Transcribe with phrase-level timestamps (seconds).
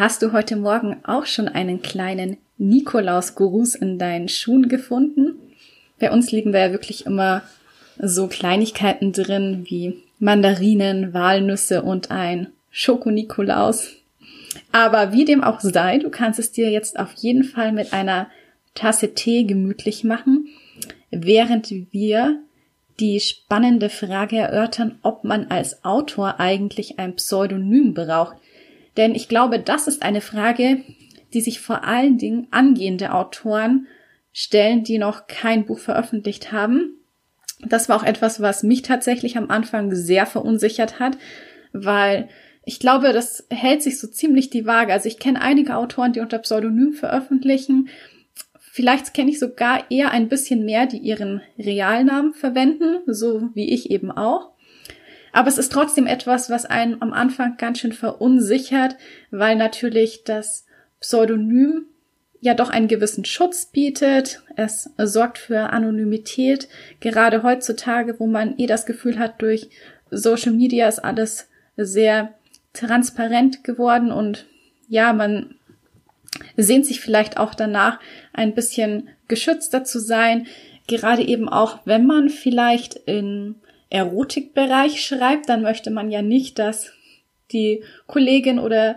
[0.00, 5.34] Hast du heute Morgen auch schon einen kleinen Nikolaus-Gruß in deinen Schuhen gefunden?
[5.98, 7.42] Bei uns liegen da ja wirklich immer
[7.98, 13.90] so Kleinigkeiten drin wie Mandarinen, Walnüsse und ein Schoko-Nikolaus.
[14.72, 18.30] Aber wie dem auch sei, du kannst es dir jetzt auf jeden Fall mit einer
[18.74, 20.48] Tasse Tee gemütlich machen,
[21.10, 22.40] während wir
[23.00, 28.38] die spannende Frage erörtern, ob man als Autor eigentlich ein Pseudonym braucht.
[28.96, 30.82] Denn ich glaube, das ist eine Frage,
[31.32, 33.86] die sich vor allen Dingen angehende Autoren
[34.32, 36.96] stellen, die noch kein Buch veröffentlicht haben.
[37.66, 41.18] Das war auch etwas, was mich tatsächlich am Anfang sehr verunsichert hat,
[41.72, 42.28] weil
[42.64, 44.92] ich glaube, das hält sich so ziemlich die Waage.
[44.92, 47.88] Also ich kenne einige Autoren, die unter Pseudonym veröffentlichen.
[48.58, 53.90] Vielleicht kenne ich sogar eher ein bisschen mehr, die ihren Realnamen verwenden, so wie ich
[53.90, 54.50] eben auch.
[55.32, 58.96] Aber es ist trotzdem etwas, was einen am Anfang ganz schön verunsichert,
[59.30, 60.66] weil natürlich das
[61.00, 61.86] Pseudonym
[62.40, 64.42] ja doch einen gewissen Schutz bietet.
[64.56, 66.68] Es sorgt für Anonymität.
[67.00, 69.68] Gerade heutzutage, wo man eh das Gefühl hat, durch
[70.10, 72.34] Social Media ist alles sehr
[72.72, 74.46] transparent geworden und
[74.88, 75.54] ja, man
[76.56, 78.00] sehnt sich vielleicht auch danach,
[78.32, 80.46] ein bisschen geschützter zu sein.
[80.86, 83.56] Gerade eben auch, wenn man vielleicht in
[83.90, 86.92] Erotikbereich schreibt, dann möchte man ja nicht, dass
[87.52, 88.96] die Kollegin oder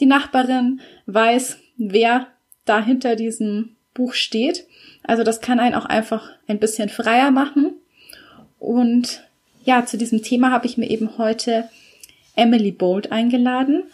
[0.00, 2.28] die Nachbarin weiß, wer
[2.64, 4.66] da hinter diesem Buch steht.
[5.02, 7.74] Also das kann einen auch einfach ein bisschen freier machen.
[8.58, 9.24] Und
[9.64, 11.68] ja, zu diesem Thema habe ich mir eben heute
[12.36, 13.84] Emily Bolt eingeladen,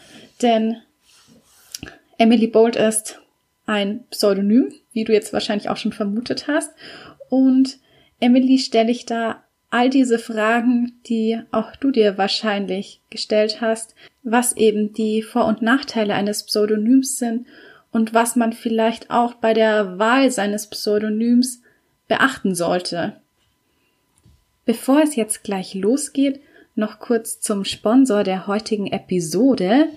[0.43, 0.77] denn
[2.19, 3.21] Emily Bolt ist
[3.67, 6.71] ein Pseudonym, wie du jetzt wahrscheinlich auch schon vermutet hast.
[7.31, 7.79] Und
[8.21, 9.44] Emily stelle ich da
[9.75, 15.63] all diese Fragen, die auch du dir wahrscheinlich gestellt hast, was eben die Vor- und
[15.63, 17.49] Nachteile eines Pseudonyms sind
[17.91, 21.61] und was man vielleicht auch bei der Wahl seines Pseudonyms
[22.07, 23.17] beachten sollte.
[24.65, 26.39] Bevor es jetzt gleich losgeht,
[26.77, 29.89] noch kurz zum Sponsor der heutigen Episode.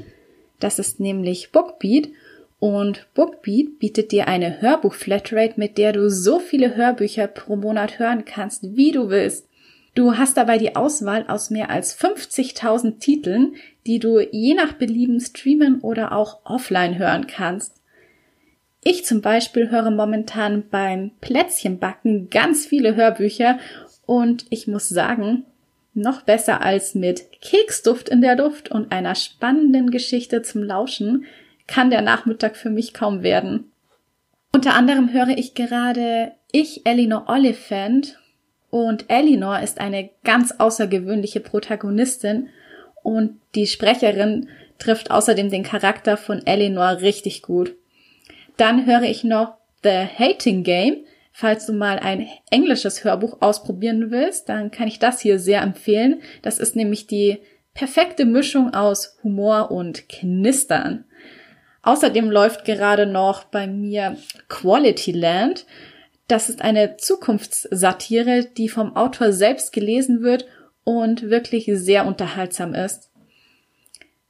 [0.60, 2.10] Das ist nämlich Bookbeat
[2.58, 8.26] und Bookbeat bietet dir eine Hörbuch-Flatrate, mit der du so viele Hörbücher pro Monat hören
[8.26, 9.47] kannst, wie du willst.
[9.98, 13.56] Du hast dabei die Auswahl aus mehr als 50.000 Titeln,
[13.88, 17.82] die du je nach Belieben streamen oder auch offline hören kannst.
[18.84, 23.58] Ich zum Beispiel höre momentan beim Plätzchenbacken ganz viele Hörbücher
[24.06, 25.46] und ich muss sagen,
[25.96, 31.26] noch besser als mit Keksduft in der Luft und einer spannenden Geschichte zum Lauschen
[31.66, 33.72] kann der Nachmittag für mich kaum werden.
[34.54, 38.20] Unter anderem höre ich gerade Ich, Elinor Oliphant
[38.70, 42.50] und Elinor ist eine ganz außergewöhnliche Protagonistin
[43.04, 47.74] und die Sprecherin trifft außerdem den Charakter von Elinor richtig gut.
[48.58, 51.06] Dann höre ich noch The Hating Game.
[51.32, 56.22] Falls du mal ein englisches Hörbuch ausprobieren willst, dann kann ich das hier sehr empfehlen.
[56.42, 57.38] Das ist nämlich die
[57.76, 61.06] perfekte Mischung aus Humor und Knistern.
[61.84, 64.18] Außerdem läuft gerade noch bei mir
[64.50, 65.66] Quality Land.
[66.28, 70.46] Das ist eine Zukunftssatire, die vom Autor selbst gelesen wird
[70.84, 73.12] und wirklich sehr unterhaltsam ist.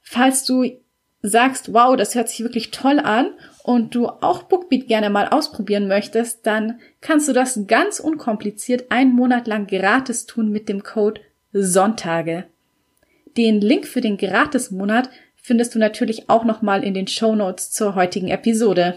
[0.00, 0.64] Falls du
[1.22, 3.32] sagst, wow, das hört sich wirklich toll an
[3.64, 9.12] und du auch Bookbeat gerne mal ausprobieren möchtest, dann kannst du das ganz unkompliziert einen
[9.12, 11.20] Monat lang gratis tun mit dem Code
[11.52, 12.44] Sonntage.
[13.36, 17.94] Den Link für den Gratismonat findest du natürlich auch nochmal in den Show Notes zur
[17.94, 18.96] heutigen Episode.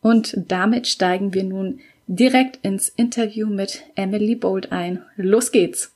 [0.00, 5.04] Und damit steigen wir nun direkt ins Interview mit Emily Bold ein.
[5.16, 5.94] Los geht's!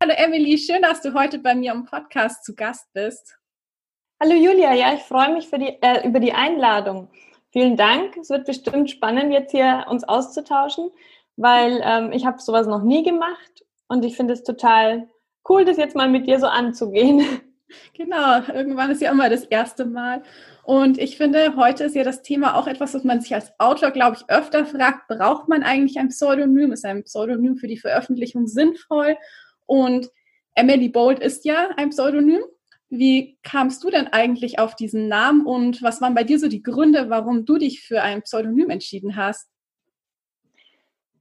[0.00, 3.36] Hallo Emily, schön, dass du heute bei mir im Podcast zu Gast bist.
[4.22, 7.08] Hallo Julia, ja, ich freue mich die, äh, über die Einladung.
[7.50, 8.16] Vielen Dank.
[8.16, 10.90] Es wird bestimmt spannend, jetzt hier uns auszutauschen,
[11.36, 15.08] weil ähm, ich habe sowas noch nie gemacht und ich finde es total
[15.48, 17.40] cool, das jetzt mal mit dir so anzugehen.
[17.94, 20.22] Genau, irgendwann ist ja immer das erste Mal.
[20.62, 23.90] Und ich finde, heute ist ja das Thema auch etwas, was man sich als Autor,
[23.90, 25.08] glaube ich, öfter fragt.
[25.08, 26.72] Braucht man eigentlich ein Pseudonym?
[26.72, 29.16] Ist ein Pseudonym für die Veröffentlichung sinnvoll?
[29.66, 30.10] Und
[30.54, 32.42] Emily Bold ist ja ein Pseudonym.
[32.88, 36.62] Wie kamst du denn eigentlich auf diesen Namen und was waren bei dir so die
[36.62, 39.48] Gründe, warum du dich für ein Pseudonym entschieden hast?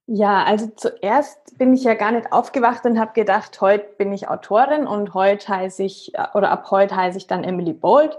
[0.07, 4.28] Ja, also zuerst bin ich ja gar nicht aufgewacht und habe gedacht, heute bin ich
[4.28, 8.16] Autorin und heute heiße ich, oder ab heute heiße ich dann Emily Bold.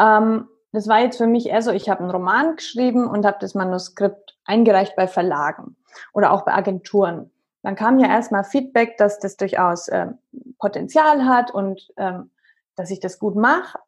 [0.00, 3.38] Ähm, das war jetzt für mich eher so, ich habe einen Roman geschrieben und habe
[3.40, 5.76] das Manuskript eingereicht bei Verlagen
[6.12, 7.30] oder auch bei Agenturen.
[7.62, 10.18] Dann kam ja erstmal Feedback, dass das durchaus ähm,
[10.58, 12.30] Potenzial hat und ähm,
[12.74, 13.78] dass ich das gut mache,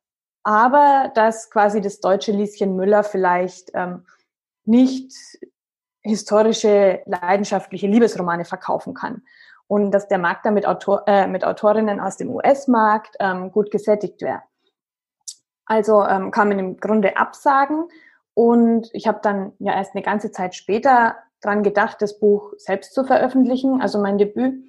[0.44, 4.05] aber dass quasi das deutsche Lieschen Müller vielleicht ähm,
[4.65, 5.12] nicht
[6.02, 9.22] historische, leidenschaftliche Liebesromane verkaufen kann.
[9.66, 13.70] Und dass der Markt dann mit, Autor, äh, mit Autorinnen aus dem US-Markt ähm, gut
[13.70, 14.43] gesättigt wäre.
[15.64, 17.88] Also ähm, kann man im Grunde absagen.
[18.34, 22.94] Und ich habe dann ja erst eine ganze Zeit später dran gedacht, das Buch selbst
[22.94, 24.64] zu veröffentlichen, also mein Debüt.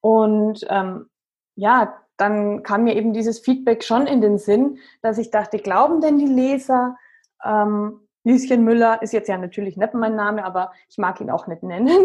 [0.00, 1.08] Und ähm,
[1.54, 6.00] ja, dann kam mir eben dieses Feedback schon in den Sinn, dass ich dachte, glauben
[6.00, 6.96] denn die Leser,
[7.44, 11.46] ähm, Lieschen Müller ist jetzt ja natürlich nicht mein Name, aber ich mag ihn auch
[11.46, 11.96] nicht nennen.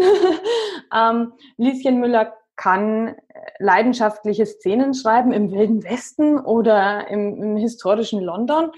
[0.96, 3.14] ähm, Lieschen Müller kann äh,
[3.58, 8.70] leidenschaftliche Szenen schreiben im Wilden Westen oder im, im historischen London.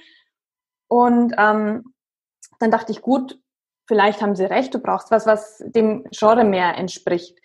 [0.88, 1.92] Und ähm,
[2.60, 3.38] dann dachte ich, gut,
[3.86, 7.38] vielleicht haben sie recht, du brauchst was, was dem Genre mehr entspricht.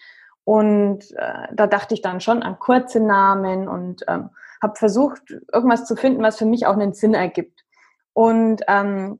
[0.45, 4.29] Und äh, da dachte ich dann schon an kurze Namen und ähm,
[4.61, 7.65] habe versucht, irgendwas zu finden, was für mich auch einen Sinn ergibt.
[8.13, 9.19] Und ähm,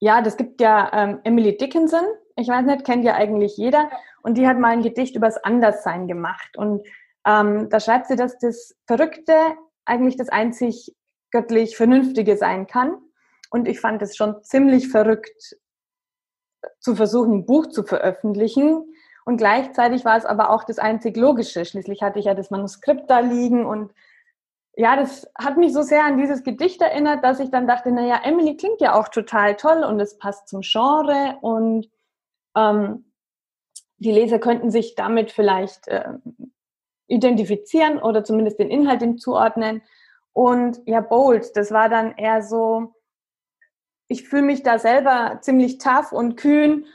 [0.00, 2.04] ja, das gibt ja ähm, Emily Dickinson.
[2.36, 3.90] Ich weiß nicht, kennt ja eigentlich jeder.
[4.22, 6.56] Und die hat mal ein Gedicht übers Anderssein gemacht.
[6.56, 6.86] Und
[7.26, 9.34] ähm, da schreibt sie, dass das Verrückte
[9.84, 10.94] eigentlich das einzig
[11.30, 12.96] göttlich Vernünftige sein kann.
[13.50, 15.56] Und ich fand es schon ziemlich verrückt,
[16.80, 18.84] zu versuchen, ein Buch zu veröffentlichen.
[19.24, 21.64] Und gleichzeitig war es aber auch das einzig Logische.
[21.64, 23.92] Schließlich hatte ich ja das Manuskript da liegen und
[24.78, 28.20] ja, das hat mich so sehr an dieses Gedicht erinnert, dass ich dann dachte, naja,
[28.22, 31.90] Emily klingt ja auch total toll und es passt zum Genre und
[32.56, 33.10] ähm,
[33.96, 36.12] die Leser könnten sich damit vielleicht äh,
[37.08, 39.82] identifizieren oder zumindest den Inhalt zuordnen.
[40.32, 42.94] Und ja, Bold, das war dann eher so,
[44.06, 46.86] ich fühle mich da selber ziemlich tough und kühn,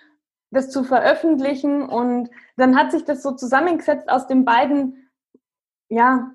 [0.51, 1.83] das zu veröffentlichen.
[1.89, 5.11] Und dann hat sich das so zusammengesetzt aus den beiden,
[5.89, 6.33] ja,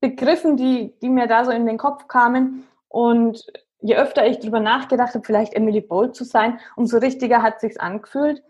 [0.00, 2.66] Begriffen, die, die mir da so in den Kopf kamen.
[2.88, 3.44] Und
[3.80, 7.78] je öfter ich drüber nachgedacht habe, vielleicht Emily Bold zu sein, umso richtiger hat sich's
[7.78, 8.42] angefühlt.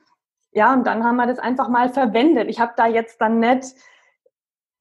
[0.52, 2.48] Ja, und dann haben wir das einfach mal verwendet.
[2.48, 3.74] Ich habe da jetzt dann nicht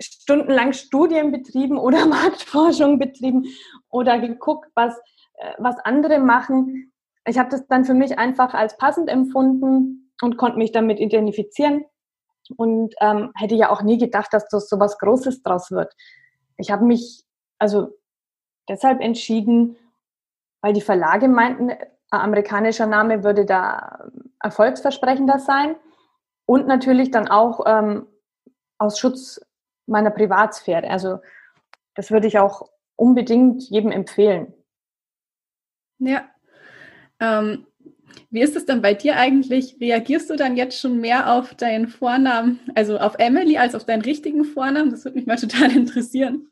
[0.02, 3.46] stundenlang Studien betrieben oder Marktforschung betrieben
[3.90, 4.98] oder geguckt, was,
[5.36, 6.92] äh, was andere machen.
[7.26, 11.86] Ich habe das dann für mich einfach als passend empfunden und konnte mich damit identifizieren
[12.58, 15.94] und ähm, hätte ja auch nie gedacht, dass das so was Großes draus wird
[16.60, 17.24] ich habe mich
[17.58, 17.98] also
[18.68, 19.78] deshalb entschieden,
[20.62, 24.10] weil die Verlage meinten, ein amerikanischer Name würde da
[24.42, 25.76] erfolgsversprechender sein
[26.46, 28.08] und natürlich dann auch ähm,
[28.78, 29.40] aus Schutz
[29.86, 30.90] meiner Privatsphäre.
[30.90, 31.20] Also
[31.96, 34.54] das würde ich auch unbedingt jedem empfehlen.
[36.00, 36.30] Ja.
[37.20, 37.68] Ähm,
[38.32, 39.78] wie ist es denn bei dir eigentlich?
[39.82, 44.04] Reagierst du dann jetzt schon mehr auf deinen Vornamen, also auf Emily, als auf deinen
[44.04, 44.92] richtigen Vornamen?
[44.92, 46.52] Das würde mich mal total interessieren.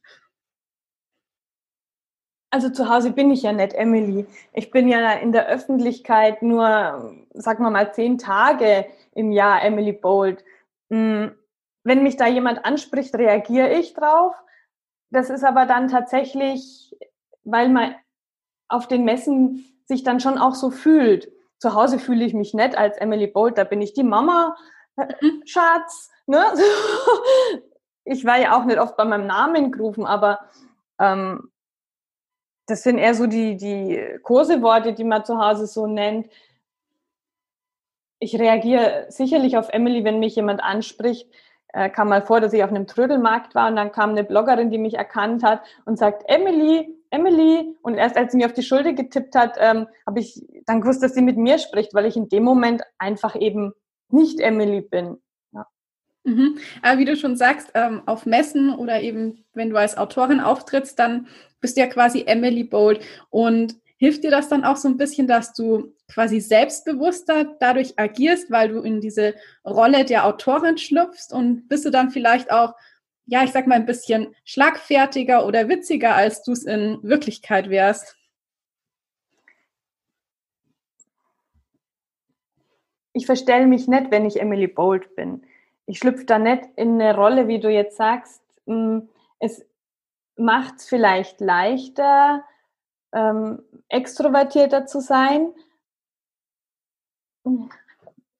[2.50, 4.25] Also zu Hause bin ich ja nicht Emily.
[4.54, 9.92] Ich bin ja in der Öffentlichkeit nur, sagen wir mal, zehn Tage im Jahr Emily
[9.92, 10.44] Bold.
[10.90, 11.36] Hm,
[11.84, 14.34] wenn mich da jemand anspricht, reagiere ich drauf.
[15.12, 16.96] Das ist aber dann tatsächlich,
[17.44, 17.96] weil man
[18.68, 22.78] auf den Messen sich dann schon auch so fühlt zu Hause fühle ich mich nett
[22.78, 24.56] als Emily Bolt, da bin ich die Mama,
[24.98, 25.44] äh, mhm.
[25.46, 26.12] Schatz.
[26.26, 26.44] Ne?
[28.10, 30.40] Ich war ja auch nicht oft bei meinem Namen gerufen, aber
[30.98, 31.52] ähm,
[32.66, 36.30] das sind eher so die, die Kurseworte, die man zu Hause so nennt.
[38.20, 41.30] Ich reagiere sicherlich auf Emily, wenn mich jemand anspricht.
[41.74, 44.72] Äh, kam mal vor, dass ich auf einem Trödelmarkt war und dann kam eine Bloggerin,
[44.72, 47.76] die mich erkannt hat und sagt, Emily, Emily.
[47.82, 51.04] Und erst als sie mir auf die Schulter getippt hat, ähm, habe ich dann gewusst,
[51.04, 53.74] dass sie mit mir spricht, weil ich in dem Moment einfach eben
[54.10, 55.18] nicht Emily bin.
[55.52, 55.68] Ja.
[56.24, 56.58] Mhm.
[56.82, 60.98] Aber wie du schon sagst, ähm, auf Messen oder eben, wenn du als Autorin auftrittst,
[61.00, 61.28] dann
[61.60, 63.02] bist du ja quasi Emily Bold.
[63.30, 68.50] Und hilft dir das dann auch so ein bisschen, dass du quasi selbstbewusster dadurch agierst,
[68.52, 69.34] weil du in diese
[69.66, 72.76] Rolle der Autorin schlüpfst und bist du dann vielleicht auch
[73.28, 78.18] ja, ich sag mal, ein bisschen schlagfertiger oder witziger, als du es in Wirklichkeit wärst?
[83.12, 85.46] Ich verstelle mich nicht, wenn ich Emily Bold bin.
[85.88, 88.42] ich schlüpfe da nicht in eine Rolle, wie du jetzt sagst.
[88.66, 89.66] Hm, es
[90.36, 92.44] macht es vielleicht leichter,
[93.14, 95.54] ähm, extrovertierter zu sein.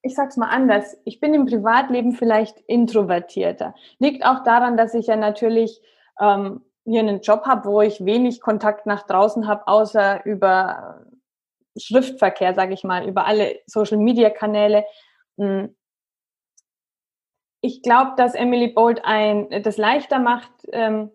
[0.08, 0.98] Ich sag's mal anders.
[1.04, 3.76] Ich bin im Privatleben vielleicht introvertierter.
[4.00, 5.82] Liegt auch daran, dass ich ja natürlich
[6.18, 11.06] ähm, hier einen Job habe, wo ich wenig Kontakt nach draußen habe, außer über
[11.78, 14.86] Schriftverkehr, sage ich mal, über alle Social-Media-Kanäle.
[15.38, 15.76] Hm.
[17.60, 21.12] Ich glaube, dass Emily Bolt ein, das leichter macht, ähm,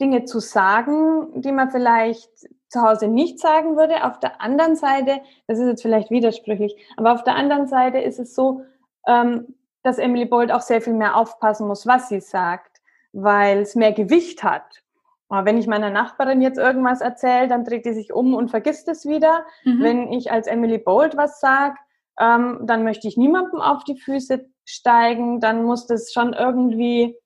[0.00, 2.30] Dinge zu sagen, die man vielleicht
[2.72, 4.04] zu Hause nicht sagen würde.
[4.04, 8.18] Auf der anderen Seite, das ist jetzt vielleicht widersprüchlich, aber auf der anderen Seite ist
[8.18, 8.62] es so,
[9.06, 12.80] ähm, dass Emily Bolt auch sehr viel mehr aufpassen muss, was sie sagt,
[13.12, 14.82] weil es mehr Gewicht hat.
[15.28, 18.88] Aber wenn ich meiner Nachbarin jetzt irgendwas erzähle, dann dreht die sich um und vergisst
[18.88, 19.44] es wieder.
[19.64, 19.82] Mhm.
[19.82, 21.76] Wenn ich als Emily Bolt was sage,
[22.20, 25.40] ähm, dann möchte ich niemandem auf die Füße steigen.
[25.40, 27.16] Dann muss das schon irgendwie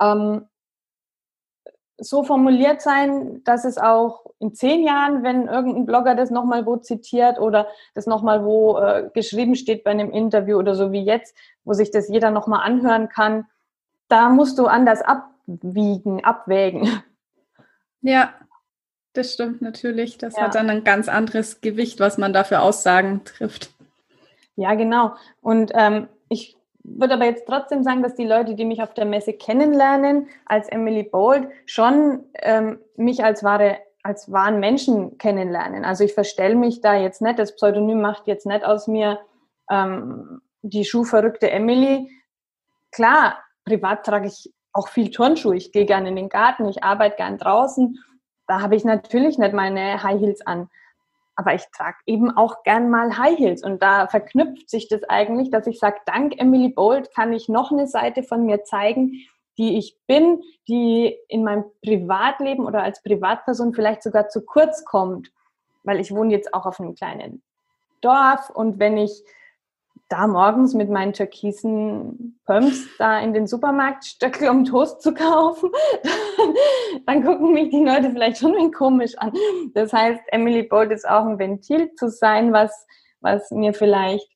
[0.00, 0.46] ähm,
[1.98, 6.76] so formuliert sein, dass es auch in zehn Jahren, wenn irgendein Blogger das nochmal wo
[6.76, 11.36] zitiert oder das nochmal wo äh, geschrieben steht bei einem Interview oder so wie jetzt,
[11.64, 13.46] wo sich das jeder nochmal anhören kann,
[14.08, 17.02] da musst du anders abwiegen, abwägen.
[18.00, 18.32] Ja,
[19.12, 20.18] das stimmt natürlich.
[20.18, 20.42] Das ja.
[20.42, 23.70] hat dann ein ganz anderes Gewicht, was man da für Aussagen trifft.
[24.54, 25.14] Ja, genau.
[25.40, 26.57] Und ähm, ich
[26.96, 30.68] würde aber jetzt trotzdem sagen, dass die Leute, die mich auf der Messe kennenlernen, als
[30.68, 35.84] Emily Bold, schon ähm, mich als wahre als wahren Menschen kennenlernen.
[35.84, 39.18] Also ich verstelle mich da jetzt nicht, das Pseudonym macht jetzt nicht aus mir
[39.70, 42.10] ähm, die schuhverrückte Emily.
[42.90, 45.56] Klar, privat trage ich auch viel Turnschuhe.
[45.56, 47.98] Ich gehe gerne in den Garten, ich arbeite gern draußen.
[48.46, 50.70] Da habe ich natürlich nicht meine High Heels an
[51.38, 53.62] aber ich trage eben auch gern mal High Heels.
[53.62, 57.70] Und da verknüpft sich das eigentlich, dass ich sage, dank Emily Bold kann ich noch
[57.70, 59.12] eine Seite von mir zeigen,
[59.56, 65.30] die ich bin, die in meinem Privatleben oder als Privatperson vielleicht sogar zu kurz kommt,
[65.84, 67.40] weil ich wohne jetzt auch auf einem kleinen
[68.00, 69.22] Dorf und wenn ich
[70.08, 75.70] da morgens mit meinen türkisen Pumps da in den Supermarkt stöckel, um Toast zu kaufen,
[77.06, 79.32] dann gucken mich die Leute vielleicht schon ein komisch an.
[79.74, 82.86] Das heißt, Emily Bold ist auch ein Ventil zu sein, was,
[83.20, 84.28] was mir vielleicht,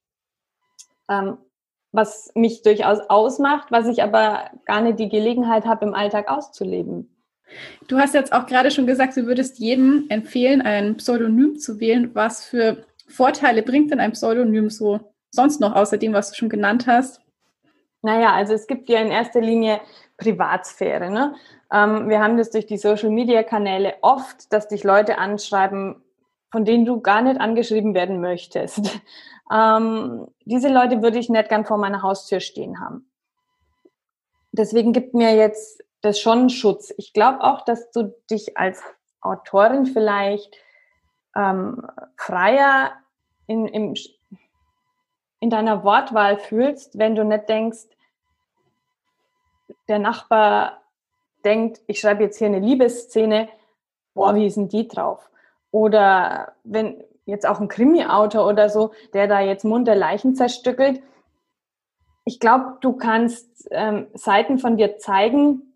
[1.09, 1.39] ähm,
[1.91, 7.09] was mich durchaus ausmacht, was ich aber gar nicht die Gelegenheit habe, im Alltag auszuleben.
[7.89, 12.15] Du hast jetzt auch gerade schon gesagt, du würdest jedem empfehlen, ein Pseudonym zu wählen.
[12.15, 16.49] Was für Vorteile bringt denn ein Pseudonym so sonst noch außer dem, was du schon
[16.49, 17.21] genannt hast?
[18.03, 19.81] Naja, also es gibt ja in erster Linie
[20.17, 21.11] Privatsphäre.
[21.11, 21.35] Ne?
[21.73, 26.03] Ähm, wir haben das durch die Social-Media-Kanäle oft, dass dich Leute anschreiben,
[26.51, 29.01] von denen du gar nicht angeschrieben werden möchtest.
[29.53, 33.11] Ähm, diese Leute würde ich nicht gern vor meiner Haustür stehen haben.
[34.53, 36.95] Deswegen gibt mir jetzt das schon Schutz.
[36.97, 38.83] Ich glaube auch, dass du dich als
[39.21, 40.57] Autorin vielleicht
[41.37, 41.87] ähm,
[42.17, 42.93] freier
[43.47, 43.95] in, im,
[45.43, 47.89] in deiner Wortwahl fühlst, wenn du nicht denkst,
[49.89, 50.83] der Nachbar
[51.45, 53.49] denkt, ich schreibe jetzt hier eine Liebesszene,
[54.15, 55.29] boah, wie denn die drauf?
[55.73, 61.03] Oder wenn jetzt auch ein Krimi-Autor oder so, der da jetzt munter Leichen zerstückelt,
[62.25, 65.75] ich glaube, du kannst ähm, Seiten von dir zeigen,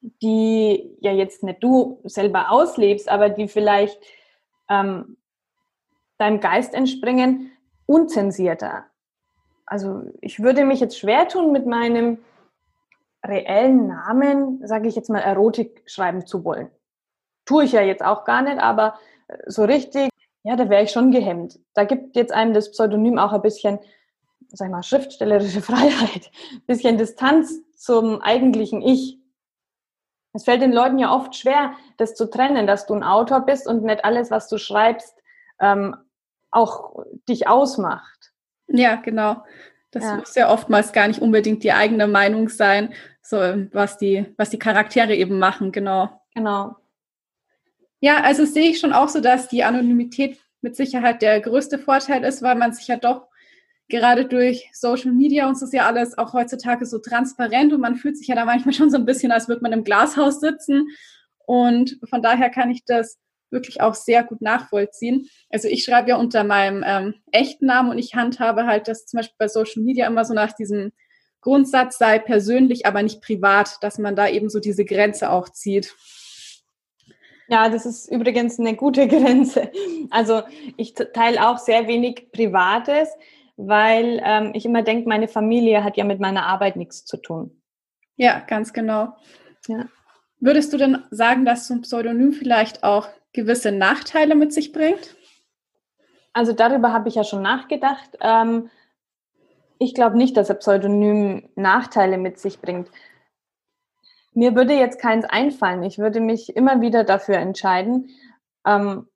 [0.00, 4.00] die ja jetzt nicht du selber auslebst, aber die vielleicht
[4.68, 5.18] ähm,
[6.16, 7.52] deinem Geist entspringen,
[7.86, 8.87] unzensierter.
[9.68, 12.18] Also ich würde mich jetzt schwer tun, mit meinem
[13.24, 16.70] reellen Namen, sage ich jetzt mal, Erotik schreiben zu wollen.
[17.44, 18.98] Tue ich ja jetzt auch gar nicht, aber
[19.28, 20.08] äh, so richtig,
[20.42, 21.58] ja, da wäre ich schon gehemmt.
[21.74, 23.78] Da gibt jetzt einem das Pseudonym auch ein bisschen,
[24.48, 29.18] sag ich mal, schriftstellerische Freiheit, ein bisschen Distanz zum eigentlichen Ich.
[30.32, 33.66] Es fällt den Leuten ja oft schwer, das zu trennen, dass du ein Autor bist
[33.66, 35.14] und nicht alles, was du schreibst,
[35.60, 35.94] ähm,
[36.50, 38.27] auch dich ausmacht.
[38.68, 39.44] Ja, genau.
[39.90, 40.16] Das ja.
[40.16, 43.36] muss ja oftmals gar nicht unbedingt die eigene Meinung sein, so
[43.72, 46.20] was die, was die Charaktere eben machen, genau.
[46.34, 46.76] Genau.
[48.00, 52.24] Ja, also sehe ich schon auch so, dass die Anonymität mit Sicherheit der größte Vorteil
[52.24, 53.28] ist, weil man sich ja doch
[53.88, 58.18] gerade durch Social Media uns ist ja alles auch heutzutage so transparent und man fühlt
[58.18, 60.88] sich ja da manchmal schon so ein bisschen, als würde man im Glashaus sitzen.
[61.46, 63.18] Und von daher kann ich das
[63.50, 65.28] wirklich auch sehr gut nachvollziehen.
[65.50, 69.18] Also ich schreibe ja unter meinem ähm, echten Namen und ich handhabe halt das zum
[69.18, 70.92] Beispiel bei Social Media immer so nach diesem
[71.40, 75.94] Grundsatz sei persönlich, aber nicht privat, dass man da eben so diese Grenze auch zieht.
[77.48, 79.70] Ja, das ist übrigens eine gute Grenze.
[80.10, 80.42] Also
[80.76, 83.08] ich teile auch sehr wenig Privates,
[83.56, 87.62] weil ähm, ich immer denke, meine Familie hat ja mit meiner Arbeit nichts zu tun.
[88.16, 89.16] Ja, ganz genau.
[89.66, 89.86] Ja.
[90.40, 95.14] Würdest du denn sagen, dass so ein Pseudonym vielleicht auch gewisse Nachteile mit sich bringt?
[96.32, 98.18] Also darüber habe ich ja schon nachgedacht.
[98.20, 98.68] Ähm,
[99.78, 102.90] ich glaube nicht, dass ein Pseudonym Nachteile mit sich bringt.
[104.34, 105.84] Mir würde jetzt keins einfallen.
[105.84, 108.10] Ich würde mich immer wieder dafür entscheiden.
[108.66, 109.06] Ähm,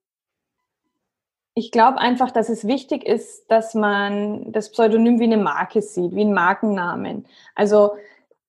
[1.55, 6.15] ich glaube einfach, dass es wichtig ist, dass man das Pseudonym wie eine Marke sieht,
[6.15, 7.27] wie einen Markennamen.
[7.57, 7.97] Also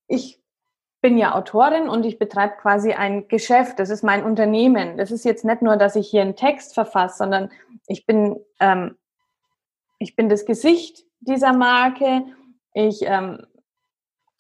[0.08, 0.43] ich
[1.04, 3.78] bin ja Autorin und ich betreibe quasi ein Geschäft.
[3.78, 4.96] Das ist mein Unternehmen.
[4.96, 7.52] Das ist jetzt nicht nur, dass ich hier einen Text verfasse, sondern
[7.88, 8.96] ich bin, ähm,
[10.00, 12.24] ich bin das Gesicht dieser Marke.
[12.74, 13.46] Ich ähm,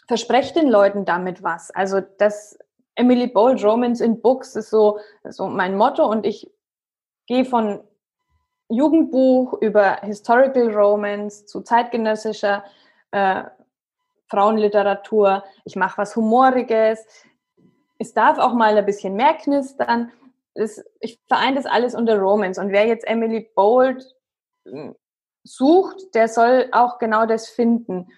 [0.08, 1.70] verspreche den Leuten damit was.
[1.70, 2.58] Also das
[2.96, 6.50] Emily Bold Romance in Books ist so, so mein Motto und ich
[7.28, 7.82] gehe von
[8.70, 12.64] Jugendbuch über Historical Romance zu zeitgenössischer
[13.12, 13.44] äh,
[14.28, 15.44] Frauenliteratur.
[15.66, 17.06] Ich mache was Humoriges.
[17.98, 20.12] Es darf auch mal ein bisschen mehr knistern.
[20.56, 22.60] Das, ich vereine das alles unter Romance.
[22.60, 24.04] Und wer jetzt Emily Bold
[24.66, 24.96] hm,
[25.44, 28.12] sucht, der soll auch genau das finden.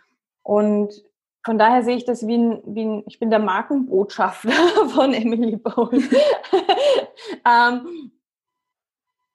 [0.44, 1.04] Und
[1.46, 4.52] von daher sehe ich das wie ein, wie ein ich bin der Markenbotschafter
[4.94, 6.04] von Emily Bold.
[7.46, 8.12] ähm,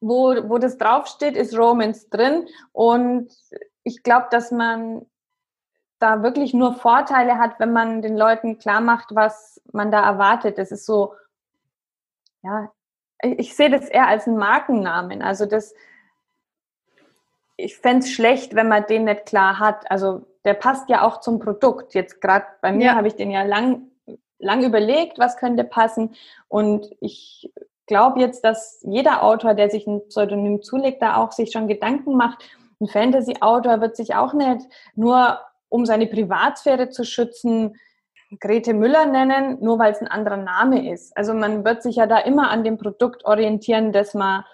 [0.00, 2.48] wo, wo das draufsteht, ist Romance drin.
[2.72, 3.32] Und
[3.84, 5.06] ich glaube, dass man
[6.00, 10.58] da wirklich nur Vorteile hat, wenn man den Leuten klar macht, was man da erwartet.
[10.58, 11.14] Das ist so,
[12.42, 12.72] ja,
[13.22, 15.22] ich, sehe das eher als einen Markennamen.
[15.22, 15.74] Also das,
[17.56, 19.90] ich fände es schlecht, wenn man den nicht klar hat.
[19.90, 21.94] Also der passt ja auch zum Produkt.
[21.94, 22.94] Jetzt gerade bei mir ja.
[22.94, 23.82] habe ich den ja lang,
[24.38, 26.14] lang überlegt, was könnte passen.
[26.48, 27.52] Und ich
[27.86, 32.16] glaube jetzt, dass jeder Autor, der sich ein Pseudonym zulegt, da auch sich schon Gedanken
[32.16, 32.42] macht.
[32.80, 35.38] Ein Fantasy-Autor wird sich auch nicht nur
[35.70, 37.74] um seine Privatsphäre zu schützen,
[38.38, 41.16] Grete Müller nennen, nur weil es ein anderer Name ist.
[41.16, 44.44] Also man wird sich ja da immer an dem Produkt orientieren, das man,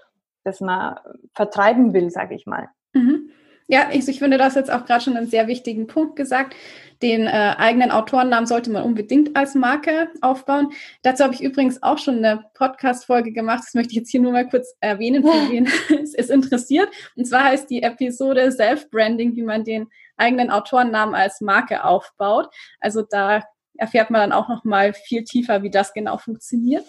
[0.44, 0.96] das man
[1.34, 2.70] vertreiben will, sage ich mal.
[2.94, 3.30] Mhm.
[3.68, 6.54] Ja, ich, ich finde das jetzt auch gerade schon einen sehr wichtigen Punkt gesagt.
[7.02, 10.68] Den äh, eigenen Autorennamen sollte man unbedingt als Marke aufbauen.
[11.02, 13.64] Dazu habe ich übrigens auch schon eine Podcast-Folge gemacht.
[13.66, 15.66] Das möchte ich jetzt hier nur mal kurz erwähnen, für wen
[16.00, 16.88] es, es interessiert.
[17.16, 22.48] Und zwar heißt die Episode Self-Branding, wie man den eigenen Autorennamen als Marke aufbaut.
[22.80, 23.42] Also da
[23.76, 26.84] erfährt man dann auch noch mal viel tiefer, wie das genau funktioniert.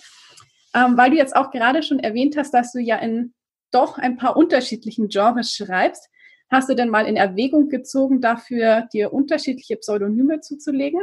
[0.74, 3.34] Ähm, weil du jetzt auch gerade schon erwähnt hast, dass du ja in
[3.72, 6.10] doch ein paar unterschiedlichen Genres schreibst.
[6.50, 11.02] Hast du denn mal in Erwägung gezogen, dafür dir unterschiedliche Pseudonyme zuzulegen?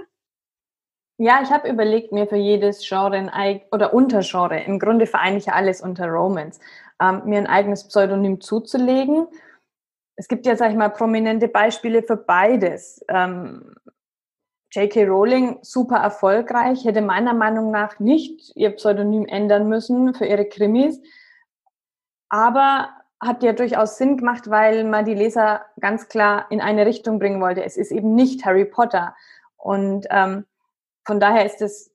[1.19, 5.53] Ja, ich habe überlegt, mir für jedes Genre ein, oder Untergenre, im Grunde vereine ich
[5.53, 6.59] alles unter Romance,
[7.01, 9.29] ähm, mir ein eigenes Pseudonym zuzulegen.
[10.16, 13.05] Es gibt ja, sag ich mal, prominente Beispiele für beides.
[13.09, 13.74] Ähm,
[14.70, 15.05] J.K.
[15.05, 21.00] Rowling, super erfolgreich, hätte meiner Meinung nach nicht ihr Pseudonym ändern müssen für ihre Krimis,
[22.29, 22.88] aber
[23.20, 27.40] hat ja durchaus Sinn gemacht, weil man die Leser ganz klar in eine Richtung bringen
[27.40, 27.64] wollte.
[27.64, 29.14] Es ist eben nicht Harry Potter.
[29.57, 30.44] Und ähm,
[31.07, 31.92] von daher ist es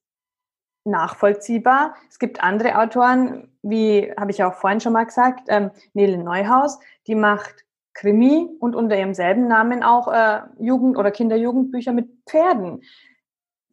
[0.86, 1.95] nachvollziehbar.
[2.10, 6.79] Es gibt andere Autoren, wie habe ich auch vorhin schon mal gesagt, ähm, Nele Neuhaus,
[7.05, 12.82] die macht Krimi und unter ihrem selben Namen auch äh, Jugend- oder Kinderjugendbücher mit Pferden.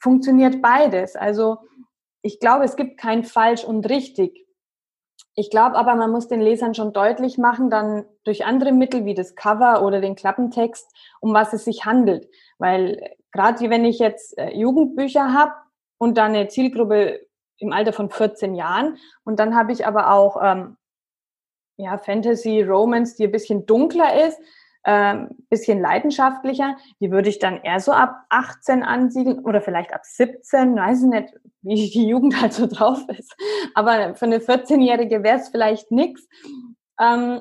[0.00, 1.16] Funktioniert beides.
[1.16, 1.58] Also
[2.22, 4.46] ich glaube, es gibt kein falsch und richtig.
[5.34, 9.14] Ich glaube aber, man muss den Lesern schon deutlich machen, dann durch andere Mittel wie
[9.14, 12.28] das Cover oder den Klappentext, um was es sich handelt.
[12.58, 15.52] Weil gerade wenn ich jetzt äh, Jugendbücher habe
[15.98, 17.20] und dann eine Zielgruppe
[17.58, 20.78] im Alter von 14 Jahren und dann habe ich aber auch ähm,
[21.76, 24.38] ja, Fantasy, Romance, die ein bisschen dunkler ist,
[24.88, 30.02] ähm, bisschen leidenschaftlicher, die würde ich dann eher so ab 18 ansiedeln oder vielleicht ab
[30.04, 33.34] 17, weiß ich nicht, wie die Jugend halt so drauf ist.
[33.74, 36.28] Aber für eine 14-Jährige wäre es vielleicht nix.
[37.00, 37.40] Ähm,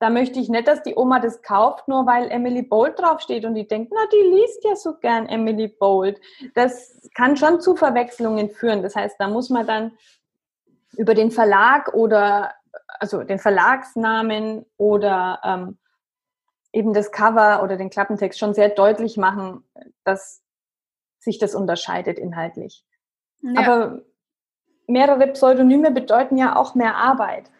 [0.00, 3.54] da möchte ich nicht, dass die Oma das kauft, nur weil Emily Bold draufsteht und
[3.54, 6.20] die denkt, na, die liest ja so gern Emily Bold.
[6.54, 8.82] Das kann schon zu Verwechslungen führen.
[8.82, 9.92] Das heißt, da muss man dann
[10.96, 12.52] über den Verlag oder
[12.98, 15.78] also den Verlagsnamen oder ähm,
[16.72, 19.64] eben das Cover oder den Klappentext schon sehr deutlich machen,
[20.04, 20.42] dass
[21.20, 22.84] sich das unterscheidet inhaltlich.
[23.42, 23.60] Ja.
[23.60, 24.00] Aber
[24.86, 27.50] mehrere Pseudonyme bedeuten ja auch mehr Arbeit.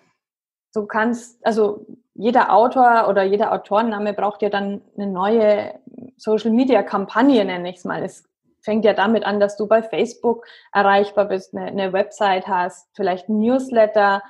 [0.74, 5.74] Du kannst, also jeder Autor oder jeder Autorenname braucht ja dann eine neue
[6.16, 8.02] Social Media Kampagne, nenne ich es mal.
[8.02, 8.24] Es
[8.60, 13.28] fängt ja damit an, dass du bei Facebook erreichbar bist, eine, eine Website hast, vielleicht
[13.28, 14.22] ein Newsletter,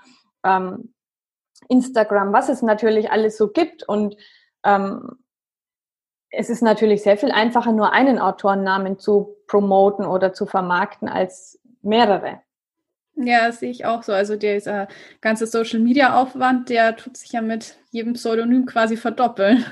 [0.45, 0.95] ähm,
[1.69, 3.83] Instagram, was es natürlich alles so gibt.
[3.89, 4.17] Und
[4.65, 5.19] ähm,
[6.31, 11.61] es ist natürlich sehr viel einfacher, nur einen Autorennamen zu promoten oder zu vermarkten als
[11.83, 12.41] mehrere.
[13.15, 14.13] Ja, sehe ich auch so.
[14.13, 14.89] Also dieser
[15.21, 19.65] ganze Social Media Aufwand, der tut sich ja mit jedem Pseudonym quasi verdoppeln.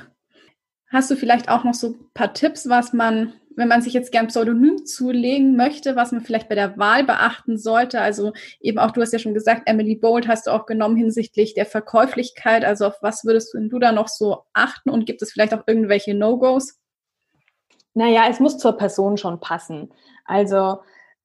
[0.88, 4.12] Hast du vielleicht auch noch so ein paar Tipps, was man, wenn man sich jetzt
[4.12, 8.00] gern Pseudonym zulegen möchte, was man vielleicht bei der Wahl beachten sollte?
[8.00, 11.54] Also eben auch, du hast ja schon gesagt, Emily Bold hast du auch genommen hinsichtlich
[11.54, 12.64] der Verkäuflichkeit.
[12.64, 15.64] Also auf was würdest du, du da noch so achten und gibt es vielleicht auch
[15.66, 16.78] irgendwelche No-Gos?
[17.94, 19.92] Naja, es muss zur Person schon passen.
[20.24, 20.78] Also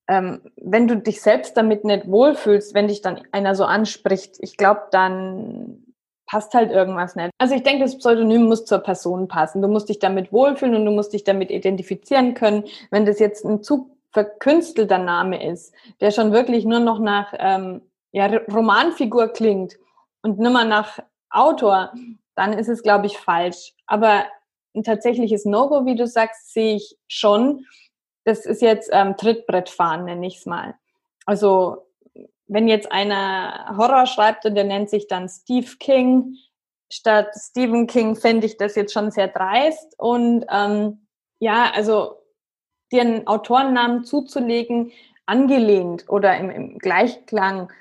[0.08, 4.58] ähm, wenn du dich selbst damit nicht wohlfühlst, wenn dich dann einer so anspricht, ich
[4.58, 5.85] glaube, dann
[6.26, 7.32] passt halt irgendwas nicht.
[7.38, 9.62] Also ich denke, das Pseudonym muss zur Person passen.
[9.62, 12.64] Du musst dich damit wohlfühlen und du musst dich damit identifizieren können.
[12.92, 17.82] Wenn das jetzt ein zu verkünstelter Name ist, der schon wirklich nur noch nach ähm,
[18.12, 19.78] ja, Romanfigur klingt
[20.22, 21.92] und mal nach Autor,
[22.36, 23.74] dann ist es, glaube ich, falsch.
[23.88, 24.26] Aber
[24.74, 27.66] ein tatsächliches No-Go, wie du sagst, sehe ich schon
[28.26, 30.76] das ist jetzt ähm, Trittbrettfahren, nenne ich es mal.
[31.26, 31.85] Also
[32.48, 36.36] wenn jetzt einer Horror schreibt und der nennt sich dann Steve King
[36.92, 39.96] statt Stephen King, fände ich das jetzt schon sehr dreist.
[39.98, 41.08] Und ähm,
[41.40, 42.16] ja, also
[42.92, 44.92] dir einen Autorennamen zuzulegen,
[45.26, 47.72] angelehnt oder im, im Gleichklang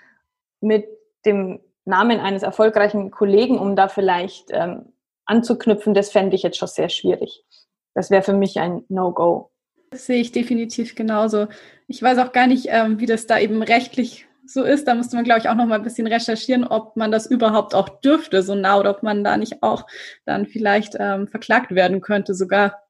[0.61, 0.87] mit
[1.27, 4.93] dem Namen eines erfolgreichen Kollegen, um da vielleicht ähm,
[5.27, 7.45] anzuknüpfen, das fände ich jetzt schon sehr schwierig.
[7.95, 9.51] Das wäre für mich ein No-Go.
[9.91, 11.47] Das sehe ich definitiv genauso.
[11.87, 14.87] Ich weiß auch gar nicht, ähm, wie das da eben rechtlich so ist.
[14.87, 17.75] Da müsste man, glaube ich, auch noch mal ein bisschen recherchieren, ob man das überhaupt
[17.75, 19.87] auch dürfte, so nah, oder ob man da nicht auch
[20.25, 22.83] dann vielleicht ähm, verklagt werden könnte sogar.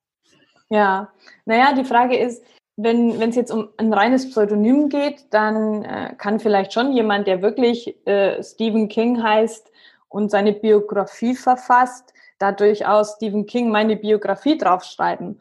[0.69, 1.13] Ja,
[1.45, 2.43] naja, die Frage ist,
[2.77, 7.41] wenn es jetzt um ein reines Pseudonym geht, dann äh, kann vielleicht schon jemand, der
[7.41, 9.71] wirklich äh, Stephen King heißt
[10.09, 15.41] und seine Biografie verfasst, da durchaus Stephen King meine Biografie draufschreiben.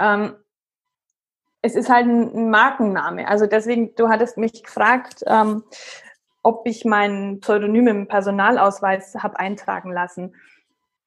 [0.00, 0.34] Ähm,
[1.64, 3.26] es ist halt ein Markenname.
[3.26, 5.64] Also deswegen, du hattest mich gefragt, ähm,
[6.42, 10.34] ob ich mein Pseudonym im Personalausweis habe eintragen lassen.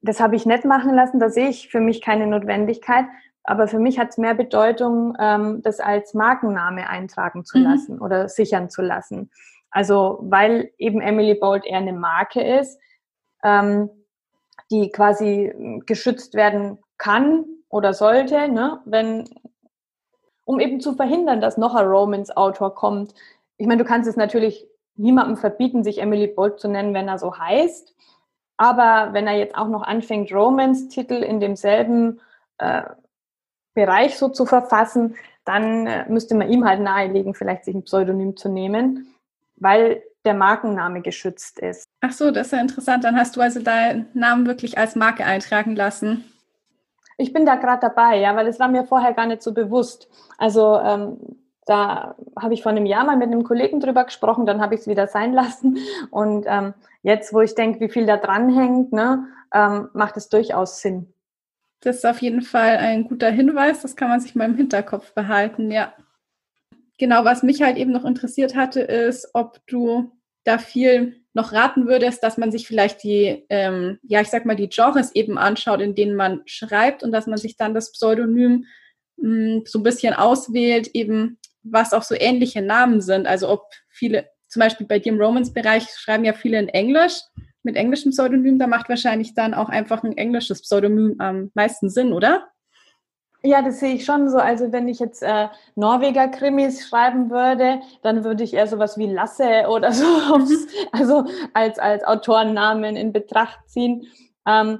[0.01, 3.05] Das habe ich nicht machen lassen, da sehe ich für mich keine Notwendigkeit.
[3.43, 7.63] Aber für mich hat es mehr Bedeutung, ähm, das als Markenname eintragen zu mhm.
[7.63, 9.29] lassen oder sichern zu lassen.
[9.69, 12.79] Also weil eben Emily Bold eher eine Marke ist,
[13.43, 13.91] ähm,
[14.71, 15.53] die quasi
[15.85, 18.81] geschützt werden kann oder sollte, ne?
[18.85, 19.25] wenn
[20.47, 23.13] um eben zu verhindern, dass noch ein Romance-Autor kommt.
[23.57, 27.19] Ich meine, du kannst es natürlich niemandem verbieten, sich Emily Bolt zu nennen, wenn er
[27.19, 27.93] so heißt.
[28.55, 32.21] Aber wenn er jetzt auch noch anfängt, Romance-Titel in demselben
[32.59, 32.83] äh,
[33.73, 38.37] Bereich so zu verfassen, dann äh, müsste man ihm halt nahelegen, vielleicht sich ein Pseudonym
[38.37, 39.13] zu nehmen,
[39.57, 41.83] weil der Markenname geschützt ist.
[41.99, 43.03] Ach so, das ist ja interessant.
[43.03, 46.23] Dann hast du also deinen Namen wirklich als Marke eintragen lassen.
[47.17, 50.07] Ich bin da gerade dabei, ja, weil es war mir vorher gar nicht so bewusst.
[50.37, 51.17] Also ähm,
[51.65, 54.81] da habe ich vor einem Jahr mal mit einem Kollegen drüber gesprochen, dann habe ich
[54.81, 55.77] es wieder sein lassen.
[56.11, 60.29] Und ähm, jetzt, wo ich denke, wie viel da dran hängt, ne, ähm, macht es
[60.29, 61.13] durchaus Sinn.
[61.81, 65.13] Das ist auf jeden Fall ein guter Hinweis, das kann man sich mal im Hinterkopf
[65.13, 65.93] behalten, ja.
[66.97, 70.11] Genau, was mich halt eben noch interessiert hatte, ist, ob du
[70.43, 74.55] da viel noch raten würdest, dass man sich vielleicht die, ähm, ja, ich sag mal,
[74.55, 78.65] die Genres eben anschaut, in denen man schreibt und dass man sich dann das Pseudonym
[79.17, 83.27] mh, hm, so ein bisschen auswählt, eben was auch so ähnliche Namen sind.
[83.27, 87.21] Also ob viele, zum Beispiel bei dir im Romance-Bereich schreiben ja viele in Englisch
[87.63, 92.13] mit englischem Pseudonym, da macht wahrscheinlich dann auch einfach ein englisches Pseudonym am meisten Sinn,
[92.13, 92.47] oder?
[93.43, 94.37] Ja, das sehe ich schon so.
[94.37, 99.67] Also wenn ich jetzt äh, Norweger-Krimis schreiben würde, dann würde ich eher sowas wie Lasse
[99.69, 100.05] oder so,
[100.37, 100.67] mhm.
[100.91, 104.07] also als, als Autorennamen in Betracht ziehen.
[104.45, 104.79] Ähm,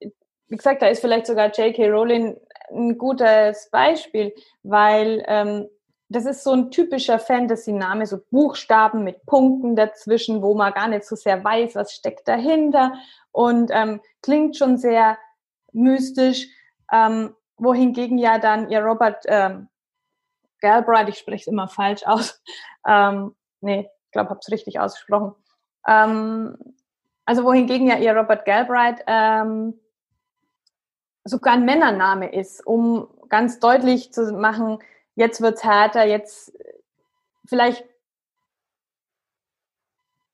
[0.00, 1.88] wie gesagt, da ist vielleicht sogar J.K.
[1.88, 2.36] Rowling
[2.70, 5.68] ein gutes Beispiel, weil ähm,
[6.08, 11.04] das ist so ein typischer Fantasy-Name, so Buchstaben mit Punkten dazwischen, wo man gar nicht
[11.04, 12.92] so sehr weiß, was steckt dahinter
[13.32, 15.18] und ähm, klingt schon sehr
[15.72, 16.48] mystisch
[16.92, 19.68] ähm, wohingegen ja dann ihr Robert ähm,
[20.60, 22.42] Galbraith, ich spreche es immer falsch aus,
[22.86, 25.34] ähm, nee, ich glaube, habe es richtig ausgesprochen.
[25.86, 26.56] Ähm,
[27.26, 29.78] also wohingegen ja ihr Robert Galbraith ähm,
[31.24, 34.78] sogar ein Männername ist, um ganz deutlich zu machen,
[35.14, 36.52] jetzt wird's härter, jetzt
[37.46, 37.84] vielleicht,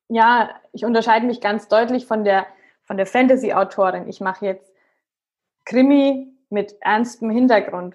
[0.09, 2.47] ja, ich unterscheide mich ganz deutlich von der,
[2.83, 4.09] von der Fantasy-Autorin.
[4.09, 4.73] Ich mache jetzt
[5.65, 7.95] Krimi, mit ernstem Hintergrund.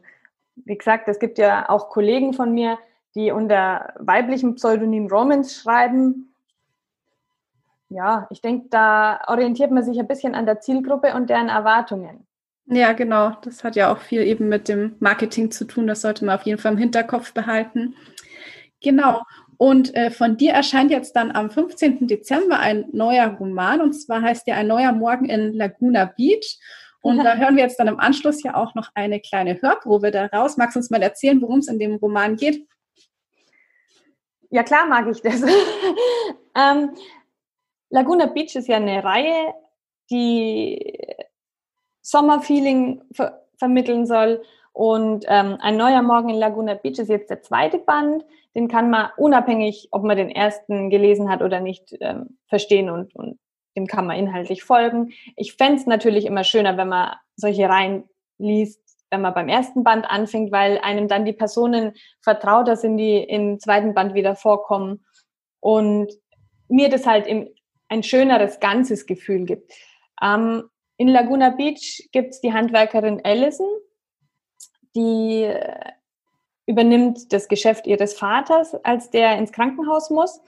[0.55, 2.77] Wie gesagt, es gibt ja auch Kollegen von mir,
[3.13, 6.33] die unter weiblichem Pseudonym Romans schreiben.
[7.89, 12.25] Ja, ich denke, da orientiert man sich ein bisschen an der Zielgruppe und deren Erwartungen.
[12.67, 13.31] Ja, genau.
[13.41, 15.85] Das hat ja auch viel eben mit dem Marketing zu tun.
[15.87, 17.95] Das sollte man auf jeden Fall im Hinterkopf behalten.
[18.81, 19.21] Genau.
[19.57, 22.07] Und äh, von dir erscheint jetzt dann am 15.
[22.07, 23.81] Dezember ein neuer Roman.
[23.81, 26.59] Und zwar heißt der Ein neuer Morgen in Laguna Beach.
[27.05, 30.57] Und da hören wir jetzt dann im Anschluss ja auch noch eine kleine Hörprobe daraus.
[30.57, 32.67] Magst du uns mal erzählen, worum es in dem Roman geht?
[34.49, 35.43] Ja, klar mag ich das.
[36.55, 36.95] ähm,
[37.91, 39.53] Laguna Beach ist ja eine Reihe,
[40.09, 40.97] die
[42.01, 44.41] Sommerfeeling ver vermitteln soll.
[44.73, 48.25] Und ähm, ein neuer Morgen in Laguna Beach ist jetzt der zweite Band.
[48.55, 53.15] Den kann man unabhängig, ob man den ersten gelesen hat oder nicht, ähm, verstehen und,
[53.15, 53.37] und
[53.75, 55.13] dem kann man inhaltlich folgen.
[55.35, 58.03] Ich fände es natürlich immer schöner, wenn man solche Reihen
[58.37, 63.17] liest, wenn man beim ersten Band anfängt, weil einem dann die Personen vertrauter sind, die
[63.17, 65.05] im zweiten Band wieder vorkommen
[65.59, 66.11] und
[66.67, 67.49] mir das halt im,
[67.87, 69.71] ein schöneres ganzes Gefühl gibt.
[70.21, 70.63] Ähm,
[70.97, 73.69] in Laguna Beach gibt es die Handwerkerin Allison,
[74.95, 75.91] die äh,
[76.65, 80.41] übernimmt das Geschäft ihres Vaters, als der ins Krankenhaus muss.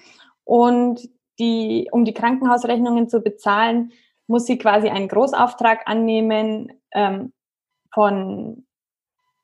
[0.46, 3.92] Und die, um die Krankenhausrechnungen zu bezahlen,
[4.28, 7.34] muss sie quasi einen Großauftrag annehmen ähm,
[7.94, 8.66] von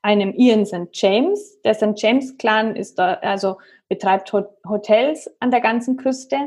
[0.02, 0.90] einem Ian St.
[0.92, 1.62] James.
[1.62, 1.94] Der St.
[1.96, 6.38] James Clan ist da, also betreibt Hotels an der ganzen Küste.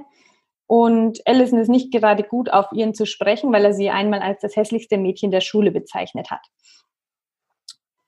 [0.67, 4.41] Und Allison ist nicht gerade gut auf Ian zu sprechen, weil er sie einmal als
[4.41, 6.45] das hässlichste Mädchen der Schule bezeichnet hat.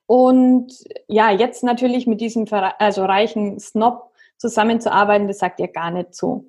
[0.07, 0.73] Und
[1.07, 6.47] ja, jetzt natürlich mit diesem also reichen Snob zusammenzuarbeiten, das sagt ihr gar nicht so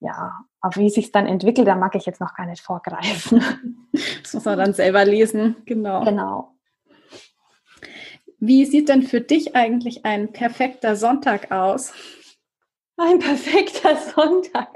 [0.00, 3.42] ja, auf wie sich dann entwickelt, da mag ich jetzt noch gar nicht vorgreifen.
[4.22, 6.04] Das muss man dann selber lesen, genau.
[6.04, 6.54] Genau.
[8.38, 11.92] Wie sieht denn für dich eigentlich ein perfekter Sonntag aus?
[12.96, 14.68] Ein perfekter Sonntag.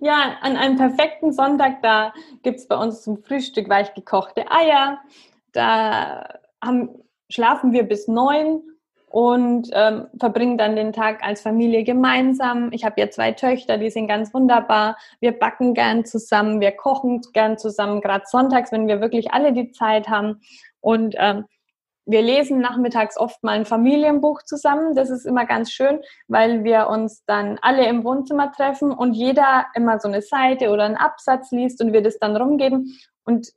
[0.00, 5.00] Ja, an einem perfekten Sonntag, da gibt es bei uns zum Frühstück weich gekochte Eier.
[5.52, 6.90] Da haben,
[7.28, 8.62] schlafen wir bis neun
[9.16, 12.68] und ähm, verbringen dann den Tag als Familie gemeinsam.
[12.72, 14.98] Ich habe ja zwei Töchter, die sind ganz wunderbar.
[15.20, 19.70] Wir backen gern zusammen, wir kochen gern zusammen, gerade sonntags, wenn wir wirklich alle die
[19.70, 20.42] Zeit haben.
[20.82, 21.46] Und ähm,
[22.04, 24.94] wir lesen nachmittags oft mal ein Familienbuch zusammen.
[24.94, 29.64] Das ist immer ganz schön, weil wir uns dann alle im Wohnzimmer treffen und jeder
[29.74, 32.94] immer so eine Seite oder einen Absatz liest und wir das dann rumgeben.
[33.24, 33.48] Und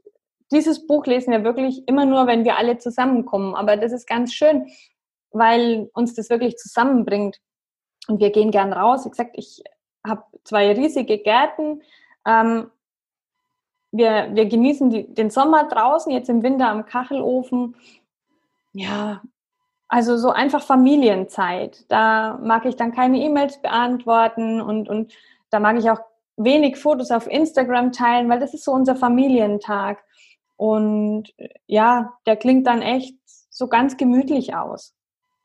[0.53, 3.55] dieses Buch lesen wir wirklich immer nur, wenn wir alle zusammenkommen.
[3.55, 4.65] Aber das ist ganz schön,
[5.31, 7.39] weil uns das wirklich zusammenbringt.
[8.07, 9.05] Und wir gehen gern raus.
[9.05, 9.63] Wie gesagt, ich
[10.05, 11.81] habe zwei riesige Gärten.
[12.25, 12.71] Ähm,
[13.91, 17.75] wir, wir genießen die, den Sommer draußen, jetzt im Winter am Kachelofen.
[18.73, 19.21] Ja,
[19.87, 21.85] also so einfach Familienzeit.
[21.89, 25.13] Da mag ich dann keine E-Mails beantworten und, und
[25.49, 25.99] da mag ich auch
[26.37, 30.03] wenig Fotos auf Instagram teilen, weil das ist so unser Familientag.
[30.55, 31.33] Und
[31.67, 34.93] ja, der klingt dann echt so ganz gemütlich aus.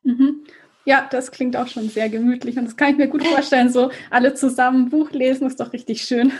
[0.04, 0.44] Mhm.
[0.86, 3.70] Ja, das klingt auch schon sehr gemütlich und das kann ich mir gut vorstellen.
[3.70, 6.32] So alle zusammen ein Buch lesen ist doch richtig schön.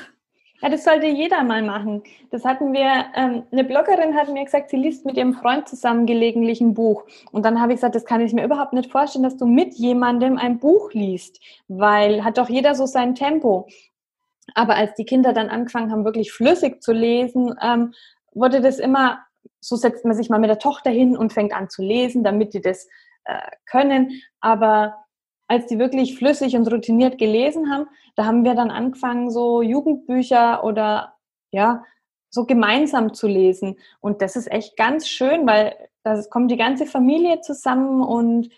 [0.65, 2.03] Ja, das sollte jeder mal machen.
[2.31, 6.07] Das hatten wir, ähm, eine Bloggerin hat mir gesagt, sie liest mit ihrem Freund zusammen
[6.07, 7.05] gelegentlich ein Buch.
[7.33, 9.75] Und dann habe ich gesagt, das kann ich mir überhaupt nicht vorstellen, dass du mit
[9.75, 13.69] jemandem ein Buch liest, weil hat doch jeder so sein Tempo.
[14.55, 17.93] Aber als die Kinder dann angefangen haben, wirklich flüssig zu lesen, ähm,
[18.33, 19.19] wurde das immer,
[19.61, 22.55] so setzt man sich mal mit der Tochter hin und fängt an zu lesen, damit
[22.55, 22.89] die das
[23.25, 24.23] äh, können.
[24.41, 25.05] Aber
[25.49, 30.65] als die wirklich flüssig und routiniert gelesen haben, da haben wir dann angefangen, so Jugendbücher
[30.65, 31.17] oder
[31.53, 31.85] ja,
[32.31, 33.79] so gemeinsam zu lesen.
[34.01, 38.51] Und das ist echt ganz schön, weil da kommt die ganze Familie zusammen und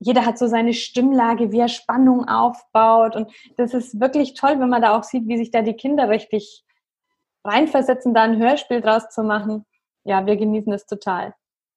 [0.00, 3.14] jeder hat so seine Stimmlage, wie er Spannung aufbaut.
[3.14, 6.08] Und das ist wirklich toll, wenn man da auch sieht, wie sich da die Kinder
[6.08, 6.64] richtig
[7.44, 9.66] reinversetzen, da ein Hörspiel draus zu machen.
[10.04, 11.34] Ja, wir genießen das total.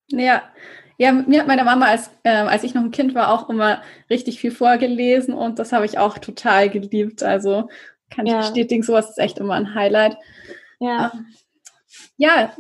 [0.08, 0.44] Ja,
[0.98, 3.82] ja, mir hat meine Mama, als, äh, als ich noch ein Kind war, auch immer
[4.10, 7.24] richtig viel vorgelesen und das habe ich auch total geliebt.
[7.24, 7.70] Also
[8.10, 8.40] kann ja.
[8.40, 10.18] ich bestätigen, sowas ist echt immer ein Highlight.
[10.80, 11.12] Ja.
[11.14, 11.28] Ähm,
[12.18, 12.54] ja,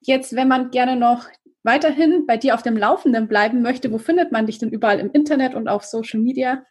[0.00, 1.26] jetzt, wenn man gerne noch
[1.62, 5.12] weiterhin bei dir auf dem Laufenden bleiben möchte, wo findet man dich denn überall im
[5.12, 6.64] Internet und auf Social Media?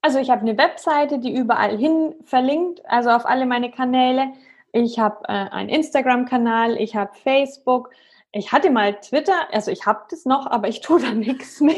[0.00, 4.32] Also ich habe eine Webseite, die überall hin verlinkt, also auf alle meine Kanäle.
[4.72, 7.90] Ich habe äh, einen Instagram-Kanal, ich habe Facebook,
[8.32, 11.76] ich hatte mal Twitter, also ich habe das noch, aber ich tue da nichts mehr.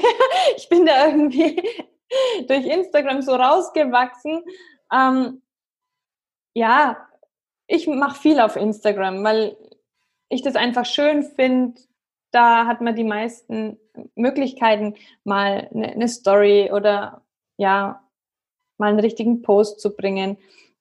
[0.57, 1.63] Ich bin da irgendwie
[2.49, 4.43] durch Instagram so rausgewachsen.
[4.93, 5.43] Ähm,
[6.55, 7.09] ja,
[7.67, 9.57] ich mache viel auf Instagram, weil
[10.29, 11.81] ich das einfach schön finde.
[12.31, 13.79] Da hat man die meisten
[14.15, 17.23] Möglichkeiten, mal eine, eine Story oder
[17.57, 18.05] ja,
[18.79, 20.37] mal einen richtigen Post zu bringen.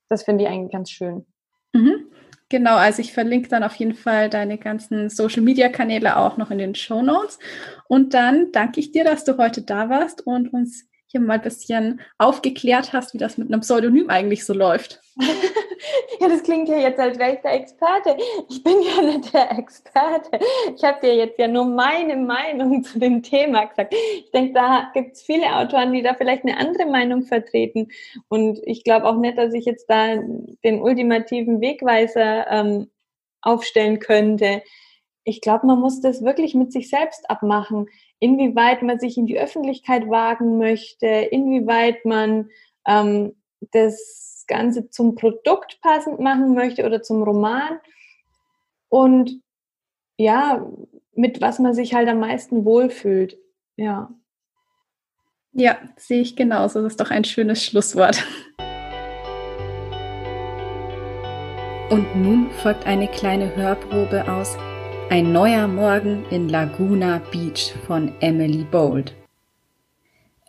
[0.10, 1.26] Das finde ich eigentlich ganz schön.
[1.74, 2.13] Mhm.
[2.54, 6.76] Genau, also ich verlinke dann auf jeden Fall deine ganzen Social-Media-Kanäle auch noch in den
[6.76, 7.40] Show Notes.
[7.88, 11.42] Und dann danke ich dir, dass du heute da warst und uns hier mal ein
[11.42, 15.00] bisschen aufgeklärt hast, wie das mit einem Pseudonym eigentlich so läuft.
[16.20, 18.18] ja, das klingt ja jetzt, als wäre ich der Experte.
[18.50, 20.40] Ich bin ja nicht der Experte.
[20.76, 23.94] Ich habe dir jetzt ja nur meine Meinung zu dem Thema gesagt.
[23.94, 27.90] Ich denke, da gibt es viele Autoren, die da vielleicht eine andere Meinung vertreten.
[28.28, 30.16] Und ich glaube auch nicht, dass ich jetzt da
[30.64, 32.90] den ultimativen Wegweiser ähm,
[33.44, 34.64] aufstellen könnte.
[35.24, 37.88] Ich glaube, man muss das wirklich mit sich selbst abmachen
[38.24, 42.50] inwieweit man sich in die Öffentlichkeit wagen möchte, inwieweit man
[42.88, 43.36] ähm,
[43.72, 47.80] das Ganze zum Produkt passend machen möchte oder zum Roman.
[48.88, 49.42] Und
[50.16, 50.66] ja,
[51.16, 53.38] mit was man sich halt am meisten wohlfühlt.
[53.76, 54.10] Ja.
[55.52, 56.82] Ja, sehe ich genauso.
[56.82, 58.24] Das ist doch ein schönes Schlusswort.
[61.90, 64.58] Und nun folgt eine kleine Hörprobe aus
[65.14, 69.14] ein neuer Morgen in Laguna Beach von Emily Bold.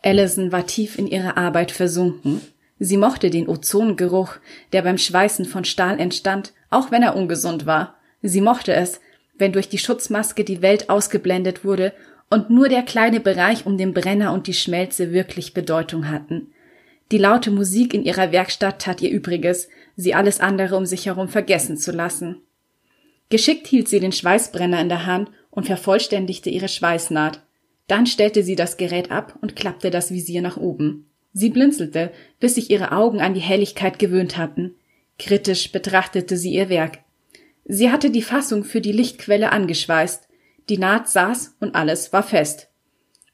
[0.03, 2.41] Allison war tief in ihre Arbeit versunken.
[2.79, 4.37] Sie mochte den Ozongeruch,
[4.73, 7.97] der beim Schweißen von Stahl entstand, auch wenn er ungesund war.
[8.23, 9.03] Sie mochte es,
[9.37, 11.93] wenn durch die Schutzmaske die Welt ausgeblendet wurde
[12.31, 16.55] und nur der kleine Bereich um den Brenner und die Schmelze wirklich Bedeutung hatten.
[17.13, 21.29] Die laute Musik in ihrer Werkstatt tat ihr Übriges, sie alles andere um sich herum
[21.29, 22.41] vergessen zu lassen.
[23.35, 27.41] Geschickt hielt sie den Schweißbrenner in der Hand und vervollständigte ihre Schweißnaht.
[27.89, 31.11] Dann stellte sie das Gerät ab und klappte das Visier nach oben.
[31.33, 34.77] Sie blinzelte, bis sich ihre Augen an die Helligkeit gewöhnt hatten.
[35.19, 37.01] Kritisch betrachtete sie ihr Werk.
[37.65, 40.29] Sie hatte die Fassung für die Lichtquelle angeschweißt.
[40.69, 42.69] Die Naht saß und alles war fest.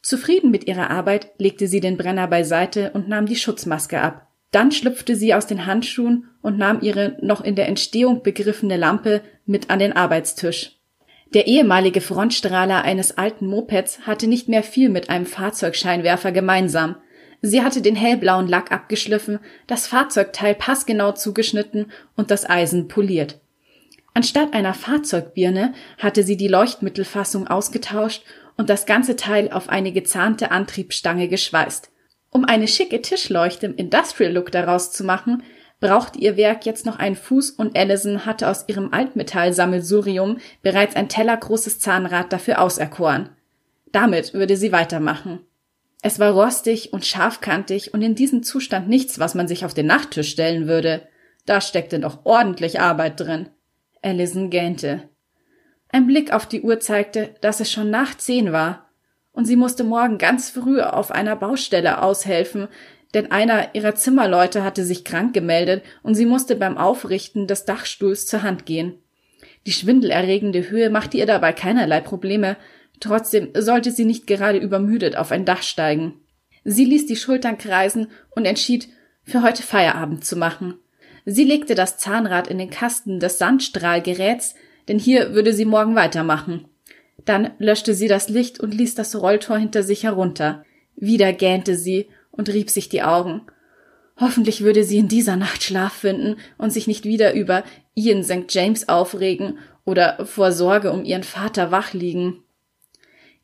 [0.00, 4.28] Zufrieden mit ihrer Arbeit legte sie den Brenner beiseite und nahm die Schutzmaske ab.
[4.50, 9.20] Dann schlüpfte sie aus den Handschuhen und nahm ihre noch in der Entstehung begriffene Lampe
[9.50, 10.76] mit an den Arbeitstisch.
[11.34, 16.96] Der ehemalige Frontstrahler eines alten Mopeds hatte nicht mehr viel mit einem Fahrzeugscheinwerfer gemeinsam.
[17.42, 23.40] Sie hatte den hellblauen Lack abgeschliffen, das Fahrzeugteil passgenau zugeschnitten und das Eisen poliert.
[24.14, 28.24] Anstatt einer Fahrzeugbirne hatte sie die Leuchtmittelfassung ausgetauscht
[28.56, 31.90] und das ganze Teil auf eine gezahnte Antriebsstange geschweißt.
[32.30, 35.42] Um eine schicke Tischleuchte im Industrial Look daraus zu machen,
[35.80, 41.08] braucht ihr Werk jetzt noch einen Fuß und Allison hatte aus ihrem Altmetallsammelsurium bereits ein
[41.08, 43.30] tellergroßes Zahnrad dafür auserkoren.
[43.90, 45.40] Damit würde sie weitermachen.
[46.02, 49.86] Es war rostig und scharfkantig und in diesem Zustand nichts, was man sich auf den
[49.86, 51.08] Nachttisch stellen würde.
[51.46, 53.48] Da steckte noch ordentlich Arbeit drin.
[54.02, 55.08] Allison gähnte.
[55.88, 58.90] Ein Blick auf die Uhr zeigte, dass es schon nach zehn war
[59.32, 62.68] und sie musste morgen ganz früh auf einer Baustelle aushelfen,
[63.14, 68.26] denn einer ihrer Zimmerleute hatte sich krank gemeldet und sie musste beim Aufrichten des Dachstuhls
[68.26, 68.94] zur Hand gehen.
[69.66, 72.56] Die schwindelerregende Höhe machte ihr dabei keinerlei Probleme,
[73.00, 76.20] trotzdem sollte sie nicht gerade übermüdet auf ein Dach steigen.
[76.64, 78.88] Sie ließ die Schultern kreisen und entschied,
[79.22, 80.74] für heute Feierabend zu machen.
[81.24, 84.54] Sie legte das Zahnrad in den Kasten des Sandstrahlgeräts,
[84.88, 86.66] denn hier würde sie morgen weitermachen.
[87.24, 90.64] Dann löschte sie das Licht und ließ das Rolltor hinter sich herunter.
[90.96, 93.42] Wieder gähnte sie und rieb sich die Augen.
[94.18, 97.64] Hoffentlich würde sie in dieser Nacht Schlaf finden und sich nicht wieder über
[97.94, 98.44] Ian St.
[98.48, 102.42] James aufregen oder vor Sorge um ihren Vater wach liegen.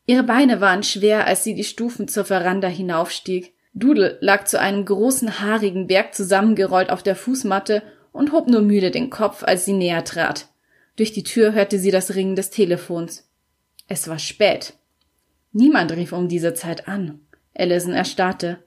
[0.06, 3.54] Ihre Beine waren schwer, als sie die Stufen zur Veranda hinaufstieg.
[3.74, 8.90] Dudel lag zu einem großen haarigen Berg zusammengerollt auf der Fußmatte und hob nur müde
[8.90, 10.48] den Kopf, als sie näher trat.
[10.96, 13.28] Durch die Tür hörte sie das Ringen des Telefons.
[13.88, 14.74] Es war spät.
[15.52, 17.20] Niemand rief um diese Zeit an.
[17.54, 18.58] Allison erstarrte.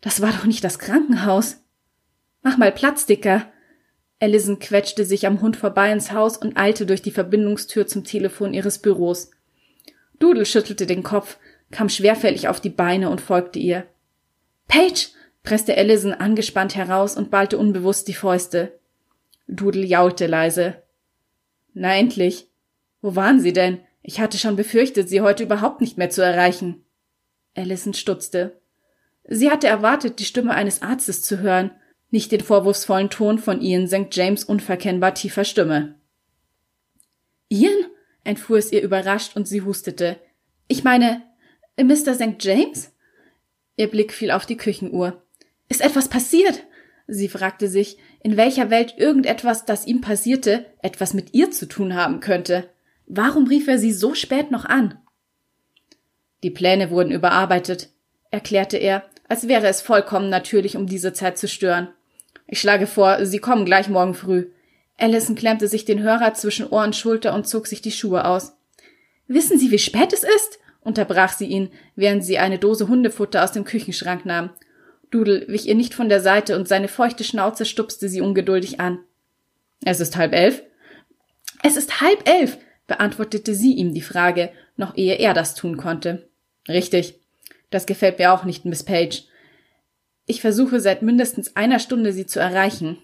[0.00, 1.62] Das war doch nicht das Krankenhaus.
[2.42, 3.50] Mach mal Platz, Dicker.
[4.20, 8.52] Allison quetschte sich am Hund vorbei ins Haus und eilte durch die Verbindungstür zum Telefon
[8.52, 9.30] ihres Büros.
[10.18, 11.38] Dudel schüttelte den Kopf,
[11.70, 13.86] kam schwerfällig auf die Beine und folgte ihr.
[14.66, 15.08] Paige!
[15.44, 18.78] presste Allison angespannt heraus und ballte unbewusst die Fäuste.
[19.46, 20.82] Dudel jaulte leise.
[21.72, 22.48] Na endlich.
[23.00, 23.78] Wo waren Sie denn?
[24.02, 26.84] Ich hatte schon befürchtet, sie heute überhaupt nicht mehr zu erreichen.
[27.54, 28.60] Allison stutzte.
[29.28, 31.70] Sie hatte erwartet, die Stimme eines Arztes zu hören,
[32.10, 34.08] nicht den vorwurfsvollen Ton von Ian St.
[34.10, 35.94] James unverkennbar tiefer Stimme.
[37.48, 37.86] Ian?
[38.24, 40.18] entfuhr es ihr überrascht und sie hustete.
[40.66, 41.22] Ich meine,
[41.78, 42.14] Mr.
[42.14, 42.36] St.
[42.40, 42.92] James?
[43.76, 45.22] Ihr Blick fiel auf die Küchenuhr.
[45.68, 46.64] Ist etwas passiert?
[47.06, 51.94] Sie fragte sich, in welcher Welt irgendetwas, das ihm passierte, etwas mit ihr zu tun
[51.94, 52.68] haben könnte.
[53.06, 54.98] Warum rief er sie so spät noch an?
[56.42, 57.90] Die Pläne wurden überarbeitet,
[58.30, 61.88] erklärte er, als wäre es vollkommen natürlich, um diese Zeit zu stören.
[62.46, 64.46] Ich schlage vor, Sie kommen gleich morgen früh.
[64.96, 68.56] Allison klemmte sich den Hörer zwischen Ohr und Schulter und zog sich die Schuhe aus.
[69.26, 70.58] Wissen Sie, wie spät es ist?
[70.80, 74.50] unterbrach sie ihn, während sie eine Dose Hundefutter aus dem Küchenschrank nahm.
[75.10, 78.98] Dudel wich ihr nicht von der Seite und seine feuchte Schnauze stupste sie ungeduldig an.
[79.84, 80.62] Es ist halb elf.
[81.62, 86.28] Es ist halb elf, beantwortete sie ihm die Frage, noch ehe er das tun konnte.
[86.68, 87.20] Richtig.
[87.70, 89.24] Das gefällt mir auch nicht, Miss Page.
[90.26, 92.98] Ich versuche seit mindestens einer Stunde, Sie zu erreichen.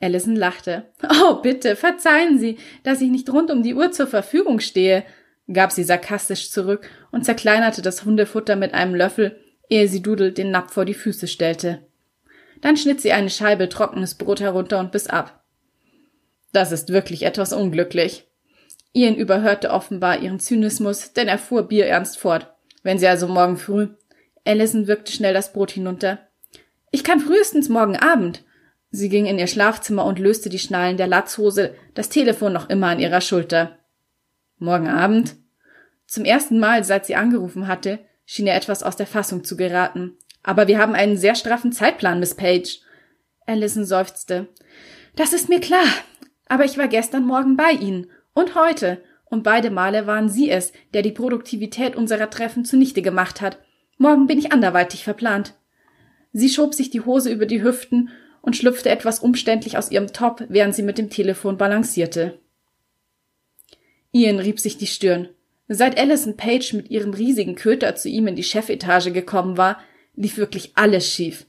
[0.00, 0.90] Allison lachte.
[1.22, 5.04] Oh, bitte, verzeihen Sie, dass ich nicht rund um die Uhr zur Verfügung stehe
[5.52, 9.38] gab sie sarkastisch zurück und zerkleinerte das Hundefutter mit einem Löffel,
[9.68, 11.86] ehe sie Dudel den Napf vor die Füße stellte.
[12.60, 15.44] Dann schnitt sie eine Scheibe trockenes Brot herunter und biss ab.
[16.52, 18.26] Das ist wirklich etwas unglücklich.
[18.92, 22.53] Ian überhörte offenbar ihren Zynismus, denn er fuhr bierernst fort.
[22.84, 23.88] Wenn Sie also morgen früh.
[24.44, 26.28] Allison wirkte schnell das Brot hinunter.
[26.92, 28.44] Ich kann frühestens morgen Abend.
[28.90, 32.88] Sie ging in ihr Schlafzimmer und löste die Schnallen der Latzhose, das Telefon noch immer
[32.88, 33.78] an ihrer Schulter.
[34.58, 35.34] Morgen Abend?
[36.06, 40.16] Zum ersten Mal, seit sie angerufen hatte, schien er etwas aus der Fassung zu geraten.
[40.44, 42.80] Aber wir haben einen sehr straffen Zeitplan, Miss Page.
[43.46, 44.48] Allison seufzte.
[45.16, 45.86] Das ist mir klar.
[46.46, 48.10] Aber ich war gestern Morgen bei Ihnen.
[48.34, 49.02] Und heute.
[49.34, 53.58] Und beide Male waren Sie es, der die Produktivität unserer Treffen zunichte gemacht hat.
[53.98, 55.54] Morgen bin ich anderweitig verplant.
[56.32, 58.10] Sie schob sich die Hose über die Hüften
[58.42, 62.38] und schlüpfte etwas umständlich aus ihrem Top, während sie mit dem Telefon balancierte.
[64.12, 65.30] Ian rieb sich die Stirn.
[65.66, 69.80] Seit Alison Page mit ihrem riesigen Köter zu ihm in die Chefetage gekommen war,
[70.14, 71.46] lief wirklich alles schief.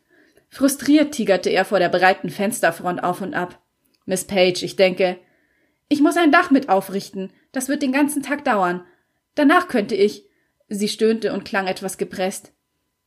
[0.50, 3.62] Frustriert tigerte er vor der breiten Fensterfront auf und ab.
[4.08, 5.20] Miss Page, ich denke,
[5.88, 7.32] ich muss ein Dach mit aufrichten.
[7.52, 8.86] Das wird den ganzen Tag dauern.
[9.36, 10.26] Danach könnte ich.
[10.68, 12.54] Sie stöhnte und klang etwas gepresst.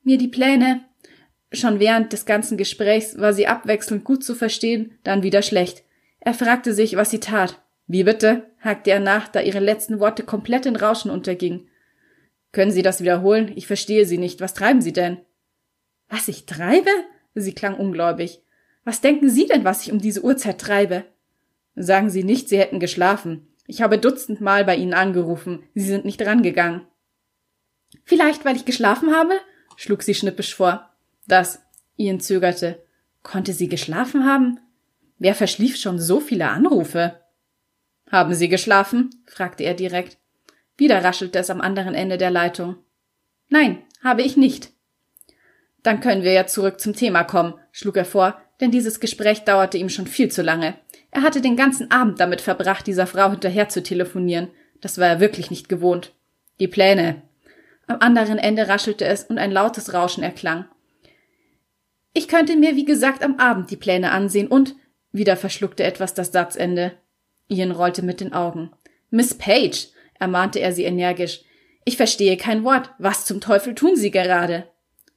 [0.02, 0.84] Mir die Pläne.
[1.52, 5.82] Schon während des ganzen Gesprächs war sie abwechselnd gut zu verstehen, dann wieder schlecht.
[6.20, 7.60] Er fragte sich, was sie tat.
[7.86, 8.50] Wie bitte?
[8.60, 11.68] hakte er nach, da ihre letzten Worte komplett in Rauschen untergingen.
[12.52, 13.52] Können Sie das wiederholen?
[13.56, 14.40] Ich verstehe Sie nicht.
[14.40, 15.18] Was treiben Sie denn?
[16.08, 16.90] Was ich treibe?
[17.34, 18.42] Sie klang ungläubig.
[18.84, 21.04] Was denken Sie denn, was ich um diese Uhrzeit treibe?
[21.80, 23.46] Sagen Sie nicht, Sie hätten geschlafen.
[23.66, 25.62] Ich habe dutzendmal bei Ihnen angerufen.
[25.74, 26.86] Sie sind nicht rangegangen.
[28.04, 29.34] Vielleicht, weil ich geschlafen habe?
[29.76, 30.90] schlug sie schnippisch vor.
[31.26, 31.62] Das.
[31.96, 32.82] Ian zögerte.
[33.22, 34.58] Konnte sie geschlafen haben?
[35.18, 37.20] Wer verschlief schon so viele Anrufe?
[38.10, 39.10] Haben Sie geschlafen?
[39.26, 40.18] fragte er direkt.
[40.76, 42.76] Wieder raschelte es am anderen Ende der Leitung.
[43.48, 44.70] Nein, habe ich nicht.
[45.82, 49.78] Dann können wir ja zurück zum Thema kommen, schlug er vor, denn dieses Gespräch dauerte
[49.78, 50.78] ihm schon viel zu lange.
[51.10, 54.48] Er hatte den ganzen Abend damit verbracht, dieser Frau hinterher zu telefonieren.
[54.80, 56.12] Das war er wirklich nicht gewohnt.
[56.60, 57.22] Die Pläne.
[57.86, 60.66] Am anderen Ende raschelte es und ein lautes Rauschen erklang.
[62.12, 64.74] Ich könnte mir, wie gesagt, am Abend die Pläne ansehen und
[65.12, 66.92] wieder verschluckte etwas das Satzende.
[67.48, 68.70] Ian rollte mit den Augen.
[69.10, 69.88] Miss Page,
[70.18, 71.42] ermahnte er sie energisch.
[71.84, 72.90] Ich verstehe kein Wort.
[72.98, 74.68] Was zum Teufel tun Sie gerade?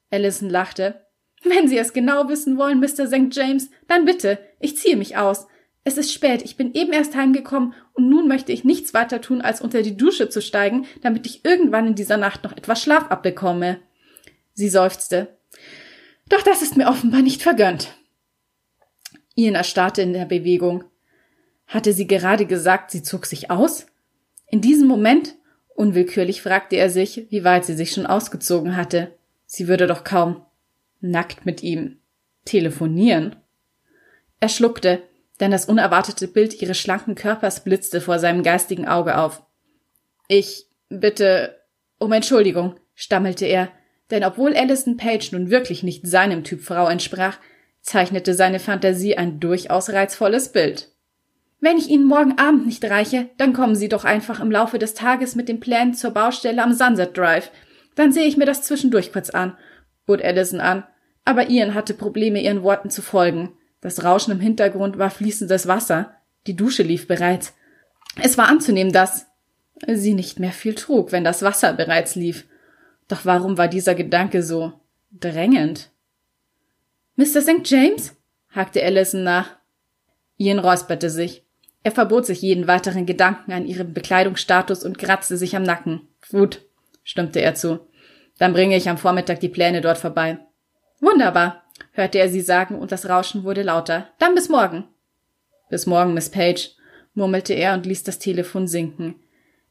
[0.10, 1.06] Allison lachte.
[1.44, 3.08] Wenn Sie es genau wissen wollen, Mr.
[3.08, 3.36] St.
[3.36, 5.48] James, dann bitte, ich ziehe mich aus.
[5.84, 9.42] Es ist spät, ich bin eben erst heimgekommen und nun möchte ich nichts weiter tun,
[9.42, 13.10] als unter die Dusche zu steigen, damit ich irgendwann in dieser Nacht noch etwas Schlaf
[13.10, 13.80] abbekomme.
[14.54, 15.38] Sie seufzte.
[16.30, 17.96] Doch das ist mir offenbar nicht vergönnt.
[19.36, 20.84] Ian erstarrte in der Bewegung.
[21.66, 23.88] Hatte sie gerade gesagt, sie zog sich aus?
[24.48, 25.36] In diesem Moment,
[25.76, 29.16] unwillkürlich fragte er sich, wie weit sie sich schon ausgezogen hatte.
[29.46, 30.46] Sie würde doch kaum
[31.00, 31.98] nackt mit ihm
[32.46, 33.36] telefonieren.
[34.40, 35.02] Er schluckte,
[35.42, 39.44] denn das unerwartete Bild ihres schlanken Körpers blitzte vor seinem geistigen Auge auf.
[40.28, 41.60] Ich bitte
[41.98, 43.70] um Entschuldigung, stammelte er,
[44.12, 47.38] denn obwohl Alison Page nun wirklich nicht seinem Typ Frau entsprach,
[47.82, 50.90] zeichnete seine Fantasie ein durchaus reizvolles Bild.
[51.60, 54.94] Wenn ich Ihnen morgen Abend nicht reiche, dann kommen Sie doch einfach im Laufe des
[54.94, 57.52] Tages mit den Plänen zur Baustelle am Sunset Drive.
[57.96, 59.58] Dann sehe ich mir das zwischendurch kurz an,
[60.06, 60.84] bot Edison an.
[61.24, 63.54] Aber Ian hatte Probleme, ihren Worten zu folgen.
[63.82, 66.16] Das Rauschen im Hintergrund war fließendes Wasser.
[66.48, 67.54] Die Dusche lief bereits.
[68.22, 69.28] Es war anzunehmen, dass
[69.88, 72.46] sie nicht mehr viel trug, wenn das Wasser bereits lief.
[73.08, 74.74] Doch warum war dieser Gedanke so
[75.12, 75.90] drängend?
[77.16, 77.42] Mr.
[77.42, 77.62] St.
[77.66, 78.16] James?
[78.50, 79.58] hakte Allison nach.
[80.38, 81.44] Ian räusperte sich.
[81.84, 86.08] Er verbot sich jeden weiteren Gedanken an ihrem Bekleidungsstatus und kratzte sich am Nacken.
[86.30, 86.62] Gut,
[87.04, 87.80] stimmte er zu.
[88.38, 90.40] Dann bringe ich am Vormittag die Pläne dort vorbei.
[91.00, 91.61] Wunderbar,
[91.94, 94.08] hörte er sie sagen, und das Rauschen wurde lauter.
[94.20, 94.86] Dann bis morgen.
[95.70, 96.72] Bis morgen, Miss Page,
[97.14, 99.16] murmelte er und ließ das Telefon sinken.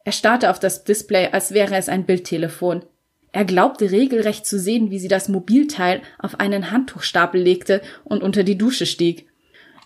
[0.05, 2.85] Er starrte auf das Display, als wäre es ein Bildtelefon.
[3.33, 8.43] Er glaubte regelrecht zu sehen, wie sie das Mobilteil auf einen Handtuchstapel legte und unter
[8.43, 9.29] die Dusche stieg.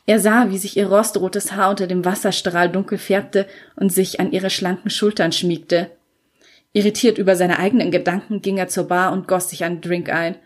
[0.07, 3.47] Er sah, wie sich ihr rostrotes Haar unter dem Wasserstrahl dunkel färbte
[3.77, 5.91] und sich an ihre schlanken Schultern schmiegte.
[6.73, 10.37] Irritiert über seine eigenen Gedanken ging er zur Bar und goss sich einen Drink ein.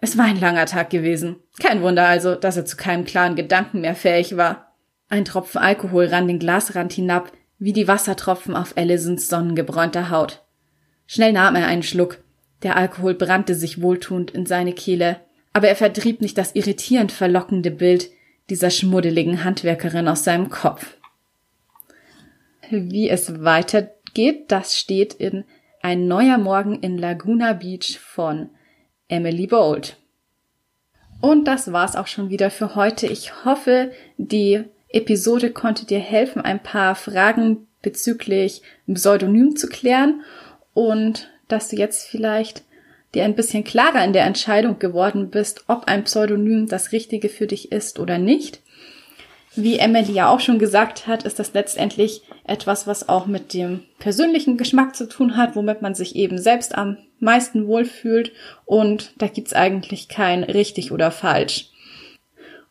[0.00, 1.36] Es war ein langer Tag gewesen.
[1.60, 4.74] Kein Wunder also, dass er zu keinem klaren Gedanken mehr fähig war.
[5.08, 10.44] Ein Tropfen Alkohol rann den Glasrand hinab, wie die Wassertropfen auf Allisons sonnengebräunter Haut.
[11.06, 12.18] Schnell nahm er einen Schluck.
[12.62, 15.20] Der Alkohol brannte sich wohltuend in seine Kehle,
[15.52, 18.10] aber er vertrieb nicht das irritierend verlockende Bild
[18.50, 20.96] dieser schmuddeligen Handwerkerin aus seinem Kopf.
[22.70, 25.44] Wie es weitergeht, das steht in
[25.82, 28.50] Ein neuer Morgen in Laguna Beach von
[29.08, 29.96] Emily Bold.
[31.20, 33.06] Und das war's auch schon wieder für heute.
[33.06, 40.22] Ich hoffe, die Episode konnte dir helfen, ein paar Fragen bezüglich Pseudonym zu klären
[40.72, 42.62] und dass du jetzt vielleicht
[43.14, 47.46] dir ein bisschen klarer in der Entscheidung geworden bist, ob ein Pseudonym das Richtige für
[47.46, 48.60] dich ist oder nicht.
[49.56, 53.84] Wie Emily ja auch schon gesagt hat, ist das letztendlich etwas, was auch mit dem
[54.00, 58.32] persönlichen Geschmack zu tun hat, womit man sich eben selbst am meisten wohlfühlt
[58.64, 61.70] und da gibt's eigentlich kein richtig oder falsch.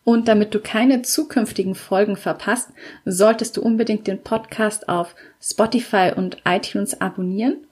[0.06, 2.70] Und damit du keine zukünftigen Folgen verpasst,
[3.06, 7.66] solltest du unbedingt den Podcast auf Spotify und iTunes abonnieren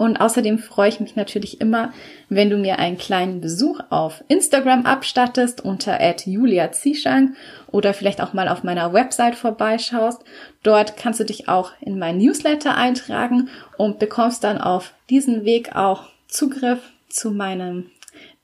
[0.00, 1.92] und außerdem freue ich mich natürlich immer,
[2.30, 7.34] wenn du mir einen kleinen Besuch auf Instagram abstattest unter @julia_zieschang
[7.70, 10.22] oder vielleicht auch mal auf meiner Website vorbeischaust.
[10.62, 15.76] Dort kannst du dich auch in mein Newsletter eintragen und bekommst dann auf diesen Weg
[15.76, 16.80] auch Zugriff
[17.10, 17.90] zu meinem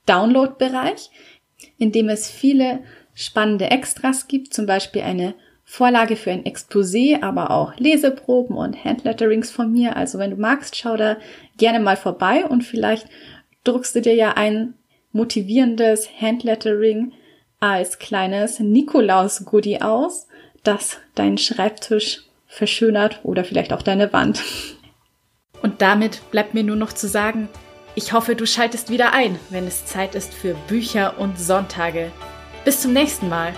[0.04, 1.10] Download-Bereich,
[1.78, 2.80] in dem es viele
[3.14, 5.32] spannende Extras gibt, zum Beispiel eine
[5.68, 9.96] Vorlage für ein Exposé, aber auch Leseproben und Handletterings von mir.
[9.96, 11.16] Also wenn du magst, schau da
[11.58, 13.08] gerne mal vorbei und vielleicht
[13.64, 14.74] druckst du dir ja ein
[15.12, 17.12] motivierendes Handlettering
[17.58, 20.28] als kleines Nikolaus-Goodie aus,
[20.62, 24.42] das deinen Schreibtisch verschönert oder vielleicht auch deine Wand.
[25.62, 27.48] Und damit bleibt mir nur noch zu sagen,
[27.96, 32.12] ich hoffe, du schaltest wieder ein, wenn es Zeit ist für Bücher und Sonntage.
[32.64, 33.52] Bis zum nächsten Mal.